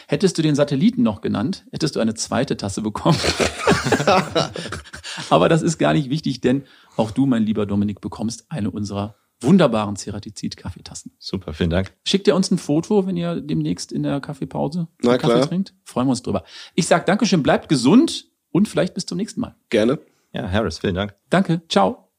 Hättest 0.07 0.37
du 0.37 0.41
den 0.41 0.55
Satelliten 0.55 1.03
noch 1.03 1.19
genannt, 1.19 1.65
hättest 1.73 1.97
du 1.97 1.99
eine 1.99 2.13
zweite 2.13 2.55
Tasse 2.55 2.81
bekommen. 2.81 3.19
Aber 5.29 5.49
das 5.49 5.61
ist 5.61 5.77
gar 5.77 5.91
nicht 5.91 6.09
wichtig, 6.09 6.39
denn 6.39 6.63
auch 6.95 7.11
du, 7.11 7.25
mein 7.25 7.43
lieber 7.43 7.65
Dominik, 7.65 7.99
bekommst 7.99 8.45
eine 8.47 8.71
unserer 8.71 9.17
wunderbaren 9.41 9.95
Ceratizid-Kaffeetassen. 9.95 11.11
Super, 11.19 11.53
vielen 11.53 11.69
Dank. 11.69 11.93
Schickt 12.03 12.27
ihr 12.27 12.35
uns 12.35 12.49
ein 12.51 12.57
Foto, 12.57 13.05
wenn 13.05 13.17
ihr 13.17 13.39
demnächst 13.41 13.91
in 13.91 14.03
der 14.03 14.19
Kaffeepause 14.19 14.87
Na 15.03 15.17
Kaffee 15.17 15.33
klar. 15.33 15.47
trinkt? 15.47 15.73
Freuen 15.83 16.07
wir 16.07 16.11
uns 16.11 16.23
drüber. 16.23 16.43
Ich 16.75 16.87
sag 16.87 17.05
Dankeschön, 17.05 17.43
bleibt 17.43 17.69
gesund 17.69 18.27
und 18.51 18.67
vielleicht 18.67 18.93
bis 18.93 19.05
zum 19.05 19.17
nächsten 19.17 19.41
Mal. 19.41 19.55
Gerne. 19.69 19.99
Ja, 20.33 20.49
Harris, 20.49 20.79
vielen 20.79 20.95
Dank. 20.95 21.15
Danke, 21.29 21.61
ciao. 21.69 22.09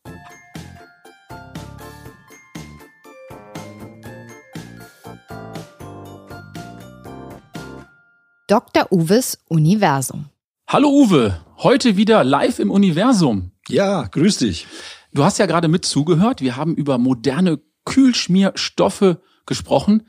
Dr. 8.47 8.87
Uwes 8.91 9.39
Universum. 9.49 10.27
Hallo 10.67 10.89
Uwe, 10.89 11.41
heute 11.59 11.97
wieder 11.97 12.25
live 12.25 12.59
im 12.59 12.71
Universum. 12.71 13.51
Ja, 13.69 14.05
grüß 14.05 14.39
dich. 14.39 14.67
Du 15.13 15.25
hast 15.25 15.39
ja 15.39 15.47
gerade 15.47 15.69
mit 15.69 15.85
zugehört. 15.85 16.41
Wir 16.41 16.57
haben 16.57 16.75
über 16.75 16.99
moderne 16.99 17.61
Kühlschmierstoffe 17.85 19.17
gesprochen. 19.47 20.07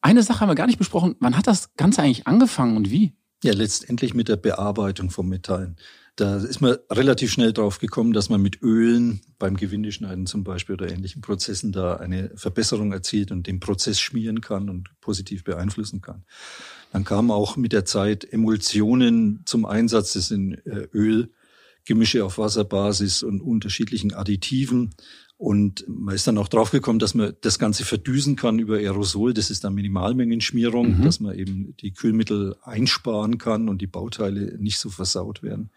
Eine 0.00 0.22
Sache 0.22 0.40
haben 0.40 0.48
wir 0.48 0.54
gar 0.54 0.66
nicht 0.66 0.78
besprochen. 0.78 1.16
Wann 1.20 1.36
hat 1.36 1.46
das 1.46 1.74
Ganze 1.76 2.02
eigentlich 2.02 2.26
angefangen 2.26 2.76
und 2.76 2.90
wie? 2.90 3.14
Ja, 3.42 3.52
letztendlich 3.52 4.14
mit 4.14 4.28
der 4.28 4.36
Bearbeitung 4.36 5.10
von 5.10 5.28
Metallen. 5.28 5.76
Da 6.16 6.36
ist 6.36 6.60
man 6.60 6.76
relativ 6.90 7.32
schnell 7.32 7.54
drauf 7.54 7.78
gekommen, 7.78 8.12
dass 8.12 8.28
man 8.28 8.42
mit 8.42 8.60
Ölen 8.60 9.22
beim 9.38 9.56
Gewindeschneiden 9.56 10.26
zum 10.26 10.44
Beispiel 10.44 10.74
oder 10.74 10.92
ähnlichen 10.92 11.22
Prozessen 11.22 11.72
da 11.72 11.96
eine 11.96 12.30
Verbesserung 12.36 12.92
erzielt 12.92 13.32
und 13.32 13.46
den 13.46 13.60
Prozess 13.60 13.98
schmieren 13.98 14.42
kann 14.42 14.68
und 14.68 14.90
positiv 15.00 15.42
beeinflussen 15.42 16.02
kann. 16.02 16.24
Dann 16.92 17.04
kamen 17.04 17.30
auch 17.30 17.56
mit 17.56 17.72
der 17.72 17.86
Zeit 17.86 18.30
Emulsionen 18.30 19.42
zum 19.46 19.64
Einsatz. 19.64 20.12
Das 20.12 20.28
sind 20.28 20.54
äh, 20.66 20.88
Ölgemische 21.82 22.24
auf 22.24 22.38
Wasserbasis 22.38 23.22
und 23.22 23.40
unterschiedlichen 23.40 24.14
Additiven. 24.14 24.90
Und 25.36 25.84
man 25.88 26.14
ist 26.14 26.26
dann 26.28 26.38
auch 26.38 26.46
draufgekommen, 26.46 27.00
dass 27.00 27.14
man 27.14 27.32
das 27.40 27.58
Ganze 27.58 27.84
verdüsen 27.84 28.36
kann 28.36 28.60
über 28.60 28.76
Aerosol. 28.76 29.34
Das 29.34 29.50
ist 29.50 29.64
dann 29.64 29.74
Minimalmengenschmierung, 29.74 30.98
Mhm. 30.98 31.02
dass 31.02 31.18
man 31.18 31.36
eben 31.36 31.74
die 31.80 31.92
Kühlmittel 31.92 32.54
einsparen 32.62 33.38
kann 33.38 33.68
und 33.68 33.82
die 33.82 33.88
Bauteile 33.88 34.56
nicht 34.58 34.78
so 34.78 34.88
versaut 34.90 35.42
werden. 35.42 35.70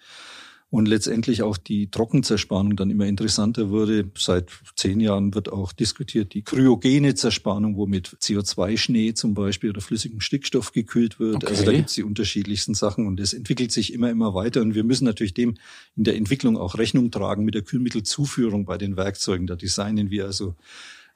Und 0.75 0.89
letztendlich 0.89 1.41
auch 1.41 1.55
die 1.55 1.89
Trockenzerspannung 1.89 2.75
dann 2.75 2.89
immer 2.89 3.05
interessanter 3.05 3.69
wurde. 3.69 4.11
Seit 4.17 4.49
zehn 4.75 4.99
Jahren 4.99 5.33
wird 5.33 5.49
auch 5.49 5.71
diskutiert 5.71 6.33
die 6.33 6.41
kryogene 6.41 7.15
Zerspannung, 7.15 7.77
wo 7.77 7.85
mit 7.85 8.09
CO2-Schnee 8.09 9.13
zum 9.13 9.35
Beispiel 9.35 9.69
oder 9.69 9.79
flüssigem 9.79 10.19
Stickstoff 10.19 10.73
gekühlt 10.73 11.17
wird. 11.17 11.35
Okay. 11.37 11.47
Also 11.47 11.63
da 11.63 11.71
gibt's 11.71 11.93
die 11.93 12.03
unterschiedlichsten 12.03 12.73
Sachen 12.73 13.07
und 13.07 13.21
es 13.21 13.33
entwickelt 13.33 13.71
sich 13.71 13.93
immer, 13.93 14.09
immer 14.09 14.33
weiter. 14.33 14.61
Und 14.61 14.75
wir 14.75 14.83
müssen 14.83 15.05
natürlich 15.05 15.33
dem 15.33 15.55
in 15.95 16.03
der 16.03 16.17
Entwicklung 16.17 16.57
auch 16.57 16.77
Rechnung 16.77 17.09
tragen 17.09 17.45
mit 17.45 17.55
der 17.55 17.61
Kühlmittelzuführung 17.61 18.65
bei 18.65 18.77
den 18.77 18.97
Werkzeugen. 18.97 19.47
Da 19.47 19.55
designen 19.55 20.09
wir 20.09 20.25
also 20.25 20.55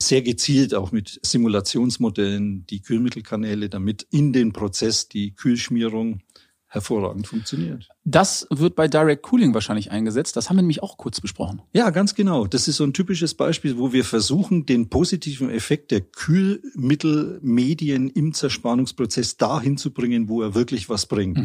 sehr 0.02 0.22
gezielt 0.22 0.74
auch 0.74 0.94
mit 0.94 1.20
Simulationsmodellen 1.22 2.66
die 2.68 2.80
Kühlmittelkanäle, 2.80 3.68
damit 3.68 4.08
in 4.10 4.32
den 4.32 4.54
Prozess 4.54 5.10
die 5.10 5.32
Kühlschmierung 5.32 6.22
hervorragend 6.70 7.28
funktioniert. 7.28 7.90
Das 8.06 8.48
wird 8.52 8.76
bei 8.76 8.88
Direct 8.88 9.24
Cooling 9.24 9.54
wahrscheinlich 9.54 9.92
eingesetzt. 9.92 10.38
Das 10.38 10.50
haben 10.50 10.58
wir 10.58 10.62
nämlich 10.62 10.84
auch 10.84 10.98
kurz 10.98 11.20
besprochen. 11.20 11.62
Ja, 11.74 11.90
ganz 11.90 12.16
genau. 12.16 12.48
Das 12.48 12.68
ist 12.68 12.78
so 12.78 12.84
ein 12.84 12.94
typisches 12.94 13.34
Beispiel, 13.34 13.78
wo 13.78 13.92
wir 13.92 14.06
versuchen, 14.06 14.66
den 14.66 14.90
positiven 14.90 15.50
Effekt 15.50 15.92
der 15.92 16.02
Kühlmittelmedien 16.02 18.10
im 18.10 18.34
Zerspannungsprozess 18.34 19.38
dahin 19.38 19.78
zu 19.78 19.92
bringen, 19.92 20.30
wo 20.30 20.42
er 20.42 20.56
wirklich 20.56 20.90
was 20.90 21.08
bringt. 21.08 21.38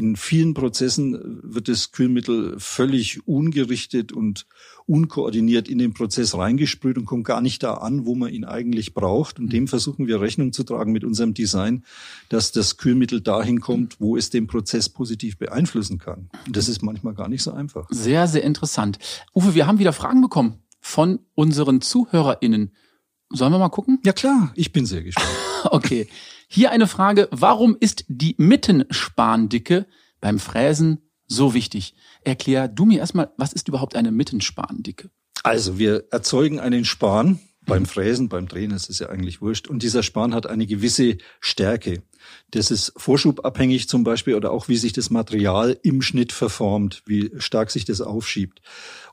In 0.00 0.16
vielen 0.16 0.54
Prozessen 0.54 1.40
wird 1.42 1.68
das 1.68 1.92
Kühlmittel 1.92 2.58
völlig 2.58 3.28
ungerichtet 3.28 4.12
und 4.12 4.46
unkoordiniert 4.86 5.68
in 5.68 5.76
den 5.76 5.92
Prozess 5.92 6.34
reingesprüht 6.34 6.96
und 6.96 7.04
kommt 7.04 7.26
gar 7.26 7.42
nicht 7.42 7.62
da 7.62 7.74
an, 7.74 8.06
wo 8.06 8.14
man 8.14 8.32
ihn 8.32 8.46
eigentlich 8.46 8.94
braucht. 8.94 9.38
Und 9.38 9.52
dem 9.52 9.68
versuchen 9.68 10.06
wir 10.06 10.22
Rechnung 10.22 10.54
zu 10.54 10.64
tragen 10.64 10.92
mit 10.92 11.04
unserem 11.04 11.34
Design, 11.34 11.84
dass 12.30 12.50
das 12.50 12.78
Kühlmittel 12.78 13.20
dahin 13.20 13.60
kommt, 13.60 14.00
wo 14.00 14.16
es 14.16 14.30
den 14.30 14.46
Prozess 14.46 14.88
positiv 14.88 15.36
beeinflussen 15.36 15.98
kann. 15.98 16.30
Und 16.46 16.56
das 16.56 16.70
ist 16.70 16.82
manchmal 16.82 17.12
gar 17.12 17.28
nicht 17.28 17.42
so 17.42 17.52
einfach. 17.52 17.86
Sehr, 17.90 18.26
sehr 18.26 18.42
interessant. 18.42 18.98
Uwe, 19.34 19.54
wir 19.54 19.66
haben 19.66 19.80
wieder 19.80 19.92
Fragen 19.92 20.22
bekommen 20.22 20.54
von 20.80 21.18
unseren 21.34 21.82
ZuhörerInnen. 21.82 22.70
Sollen 23.30 23.52
wir 23.52 23.58
mal 23.58 23.68
gucken? 23.68 24.00
Ja 24.04 24.12
klar, 24.12 24.52
ich 24.56 24.72
bin 24.72 24.86
sehr 24.86 25.02
gespannt. 25.02 25.28
Okay. 25.64 26.08
Hier 26.48 26.70
eine 26.70 26.86
Frage. 26.86 27.28
Warum 27.30 27.76
ist 27.78 28.04
die 28.08 28.34
Mittenspanndicke 28.38 29.86
beim 30.22 30.38
Fräsen 30.38 31.02
so 31.26 31.52
wichtig? 31.52 31.94
Erklär 32.24 32.66
du 32.66 32.86
mir 32.86 32.98
erstmal, 32.98 33.30
was 33.36 33.52
ist 33.52 33.68
überhaupt 33.68 33.94
eine 33.94 34.10
Mittenspanndicke? 34.10 35.10
Also 35.42 35.78
wir 35.78 36.04
erzeugen 36.10 36.58
einen 36.58 36.86
Span 36.86 37.38
beim 37.66 37.86
Fräsen, 37.86 38.28
beim 38.28 38.48
Drehen, 38.48 38.70
das 38.70 38.88
ist 38.88 39.00
ja 39.00 39.10
eigentlich 39.10 39.40
wurscht. 39.40 39.68
Und 39.68 39.82
dieser 39.82 40.02
Span 40.02 40.34
hat 40.34 40.46
eine 40.46 40.66
gewisse 40.66 41.18
Stärke. 41.40 42.02
Das 42.50 42.70
ist 42.70 42.92
vorschubabhängig 42.96 43.88
zum 43.88 44.04
Beispiel 44.04 44.34
oder 44.34 44.50
auch 44.50 44.68
wie 44.68 44.76
sich 44.76 44.92
das 44.92 45.10
Material 45.10 45.78
im 45.82 46.02
Schnitt 46.02 46.32
verformt, 46.32 47.02
wie 47.06 47.30
stark 47.38 47.70
sich 47.70 47.84
das 47.84 48.00
aufschiebt. 48.00 48.60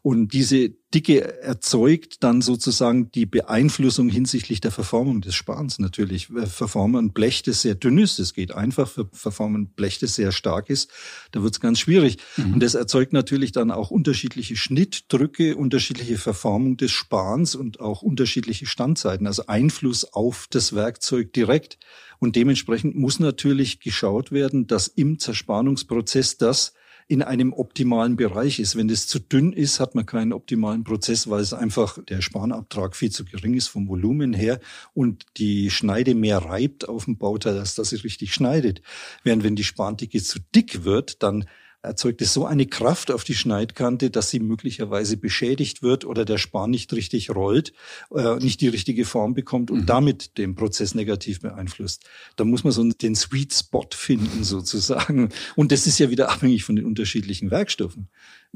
Und 0.01 0.33
diese 0.33 0.69
Dicke 0.93 1.41
erzeugt 1.41 2.23
dann 2.23 2.41
sozusagen 2.41 3.11
die 3.11 3.25
Beeinflussung 3.25 4.07
hinsichtlich 4.07 4.61
der 4.61 4.71
Verformung 4.71 5.19
des 5.19 5.35
Spans 5.35 5.79
natürlich. 5.79 6.29
Verformen 6.45 7.07
ein 7.07 7.13
Blech, 7.13 7.43
das 7.43 7.61
sehr 7.61 7.75
dünn 7.75 7.97
ist, 7.97 8.17
das 8.17 8.33
geht 8.33 8.53
einfach. 8.53 8.89
Verformen 9.11 9.63
ein 9.63 9.67
Blech, 9.67 9.99
das 9.99 10.15
sehr 10.15 10.31
stark 10.31 10.69
ist, 10.69 10.89
da 11.31 11.43
wird 11.43 11.55
es 11.55 11.59
ganz 11.59 11.79
schwierig. 11.79 12.17
Und 12.37 12.61
das 12.61 12.73
erzeugt 12.73 13.11
natürlich 13.11 13.51
dann 13.51 13.69
auch 13.69 13.91
unterschiedliche 13.91 14.55
Schnittdrücke, 14.55 15.57
unterschiedliche 15.57 16.17
Verformung 16.17 16.77
des 16.77 16.91
Spans 16.91 17.55
und 17.55 17.81
auch 17.81 18.01
unterschiedliche 18.01 18.65
Standzeiten, 18.65 19.27
also 19.27 19.47
Einfluss 19.47 20.05
auf 20.13 20.47
das 20.49 20.73
Werkzeug 20.73 21.33
direkt. 21.33 21.79
Und 22.19 22.35
dementsprechend 22.35 22.95
muss 22.95 23.19
natürlich 23.19 23.79
geschaut 23.79 24.31
werden, 24.31 24.67
dass 24.67 24.87
im 24.87 25.19
Zerspannungsprozess 25.19 26.37
das 26.37 26.73
in 27.07 27.21
einem 27.21 27.53
optimalen 27.53 28.17
Bereich 28.17 28.59
ist. 28.59 28.75
Wenn 28.75 28.89
das 28.89 29.07
zu 29.07 29.19
dünn 29.19 29.53
ist, 29.53 29.79
hat 29.79 29.95
man 29.95 30.05
keinen 30.05 30.33
optimalen 30.33 30.83
Prozess, 30.83 31.29
weil 31.29 31.39
es 31.39 31.53
einfach 31.53 32.03
der 32.03 32.21
Spanabtrag 32.21 32.95
viel 32.95 33.11
zu 33.11 33.23
gering 33.23 33.53
ist 33.53 33.67
vom 33.67 33.87
Volumen 33.87 34.33
her 34.33 34.59
und 34.93 35.25
die 35.37 35.69
Schneide 35.69 36.15
mehr 36.15 36.39
reibt 36.39 36.89
auf 36.89 37.05
dem 37.05 37.17
Bauteil, 37.17 37.57
als 37.57 37.75
dass 37.75 37.89
sie 37.89 37.95
richtig 37.97 38.33
schneidet. 38.33 38.81
Während 39.23 39.43
wenn 39.43 39.55
die 39.55 39.63
Spandicke 39.63 40.21
zu 40.21 40.39
dick 40.53 40.83
wird, 40.83 41.23
dann 41.23 41.45
erzeugt 41.87 42.21
es 42.21 42.33
so 42.33 42.45
eine 42.45 42.65
Kraft 42.65 43.11
auf 43.11 43.23
die 43.23 43.33
Schneidkante, 43.33 44.09
dass 44.09 44.29
sie 44.29 44.39
möglicherweise 44.39 45.17
beschädigt 45.17 45.81
wird 45.81 46.05
oder 46.05 46.25
der 46.25 46.37
Span 46.37 46.69
nicht 46.69 46.93
richtig 46.93 47.31
rollt, 47.31 47.73
äh, 48.13 48.35
nicht 48.35 48.61
die 48.61 48.67
richtige 48.67 49.05
Form 49.05 49.33
bekommt 49.33 49.71
und 49.71 49.87
damit 49.87 50.37
den 50.37 50.55
Prozess 50.55 50.93
negativ 50.93 51.41
beeinflusst. 51.41 52.03
Da 52.35 52.43
muss 52.43 52.63
man 52.63 52.73
so 52.73 52.83
den 52.83 53.15
Sweet 53.15 53.53
Spot 53.53 53.87
finden 53.91 54.43
sozusagen. 54.43 55.29
Und 55.55 55.71
das 55.71 55.87
ist 55.87 55.99
ja 55.99 56.09
wieder 56.09 56.29
abhängig 56.29 56.63
von 56.63 56.75
den 56.75 56.85
unterschiedlichen 56.85 57.51
Werkstoffen. 57.51 58.09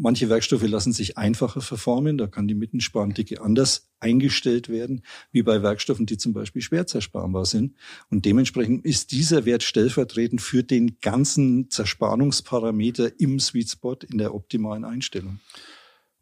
Manche 0.04 0.30
Werkstoffe 0.30 0.68
lassen 0.68 0.93
sich 0.93 1.20
einfacher 1.20 1.62
verformen, 1.62 2.18
da 2.18 2.26
kann 2.26 2.47
die 2.47 2.56
Mittenspandicke 2.56 3.39
anders 3.39 3.91
eingestellt 3.99 4.68
werden, 4.68 5.04
wie 5.32 5.43
bei 5.43 5.62
Werkstoffen, 5.62 6.08
die 6.08 6.18
zum 6.18 6.34
Beispiel 6.34 6.64
schwer 6.64 6.88
zersparbar 6.88 7.45
sind. 7.45 7.76
Und 8.10 8.26
dementsprechend 8.26 8.84
ist 8.84 9.12
dieser 9.12 9.45
Wert 9.45 9.62
stellvertretend 9.62 10.41
für 10.41 10.64
den 10.64 10.97
ganzen 11.02 11.70
Zerspannungsparameter 11.70 13.20
im 13.20 13.39
Sweet 13.39 13.70
Spot 13.70 13.97
in 14.10 14.18
der 14.18 14.34
optimalen 14.34 14.86
Einstellung. 14.86 15.39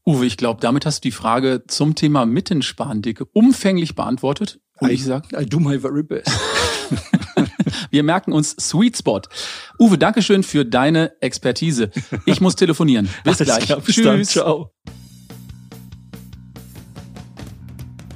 Uwe, 0.06 0.26
ich 0.26 0.36
glaube, 0.36 0.60
damit 0.60 0.86
hast 0.86 1.06
du 1.06 1.08
die 1.08 1.14
Frage 1.14 1.64
zum 1.66 1.96
Thema 1.96 2.26
Mittenspanndicke 2.26 3.24
umfänglich 3.32 3.96
beantwortet. 3.96 4.60
Und 4.80 4.90
ich 4.90 5.06
sag, 5.06 5.32
I 5.32 5.46
do 5.46 5.62
my 5.62 5.80
very 5.80 6.04
best. 6.04 6.30
wir 7.90 8.04
merken 8.04 8.34
uns 8.34 8.56
Sweet 8.60 8.98
Spot. 8.98 9.22
Uwe, 9.80 9.98
Dankeschön 9.98 10.44
für 10.44 10.66
deine 10.66 11.14
Expertise. 11.22 11.92
Ich 12.26 12.42
muss 12.42 12.56
telefonieren. 12.56 13.10
Bis 13.24 13.38
gleich. 13.38 13.66
klar, 13.66 13.80
bis 13.80 13.96
Tschüss. 13.96 14.06
dann, 14.06 14.24
ciao. 14.26 14.72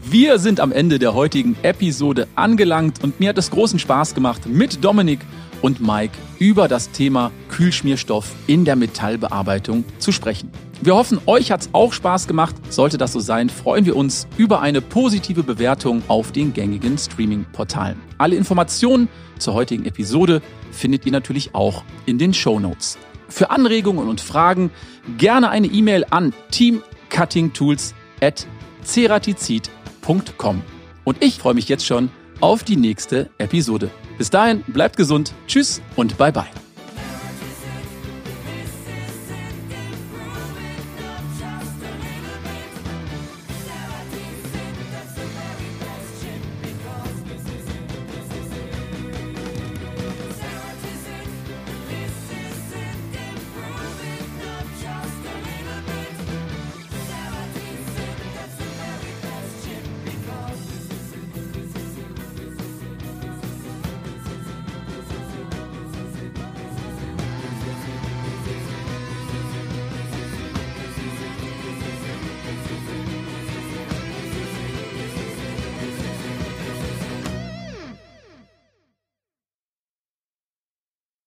Wir 0.04 0.38
sind 0.38 0.60
am 0.60 0.72
Ende 0.72 1.00
der 1.00 1.16
heutigen 1.16 1.56
Episode 1.64 2.28
angelangt 2.36 3.04
und 3.04 3.20
mir 3.20 3.30
hat 3.30 3.38
es 3.38 3.50
großen 3.50 3.80
Spaß 3.80 4.14
gemacht, 4.14 4.46
mit 4.46 4.84
Dominik 4.84 5.22
und 5.64 5.80
Mike 5.80 6.16
über 6.40 6.68
das 6.68 6.92
Thema 6.92 7.32
Kühlschmierstoff 7.50 8.36
in 8.48 8.66
der 8.66 8.76
Metallbearbeitung 8.76 9.86
zu 9.98 10.12
sprechen. 10.12 10.52
Wir 10.82 10.96
hoffen, 10.96 11.20
euch 11.26 11.52
hat's 11.52 11.70
auch 11.72 11.94
Spaß 11.94 12.28
gemacht. 12.28 12.54
Sollte 12.70 12.98
das 12.98 13.14
so 13.14 13.22
sein, 13.22 13.50
freuen 13.50 13.86
wir 13.86 13.96
uns 13.96 14.28
über 14.38 14.60
eine 14.60 14.82
positive 14.82 15.42
Bewertung 15.42 16.04
auf 16.10 16.34
den 16.34 16.52
gängigen 16.54 16.98
Streaming-Portalen. 16.98 18.00
Alle 18.18 18.36
Informationen 18.36 19.08
zur 19.40 19.54
heutigen 19.54 19.86
Episode 19.86 20.42
findet 20.72 21.06
ihr 21.06 21.14
natürlich 21.14 21.56
auch 21.56 21.84
in 22.06 22.18
den 22.18 22.34
Show 22.34 22.60
Notes. 22.60 22.98
Für 23.30 23.50
Anregungen 23.50 24.10
und 24.10 24.20
Fragen 24.20 24.70
gerne 25.18 25.50
eine 25.50 25.68
E-Mail 25.68 26.06
an 26.10 26.34
teamcuttingtools 26.52 27.96
at 28.22 28.46
ceratizid.com. 28.84 30.62
Und 31.06 31.24
ich 31.24 31.38
freue 31.38 31.54
mich 31.54 31.70
jetzt 31.70 31.86
schon 31.86 32.10
auf 32.42 32.64
die 32.66 32.76
nächste 32.76 33.30
Episode. 33.38 33.90
Bis 34.18 34.30
dahin, 34.30 34.64
bleibt 34.68 34.98
gesund, 34.98 35.34
tschüss 35.48 35.82
und 35.96 36.18
bye 36.18 36.32
bye. 36.32 36.63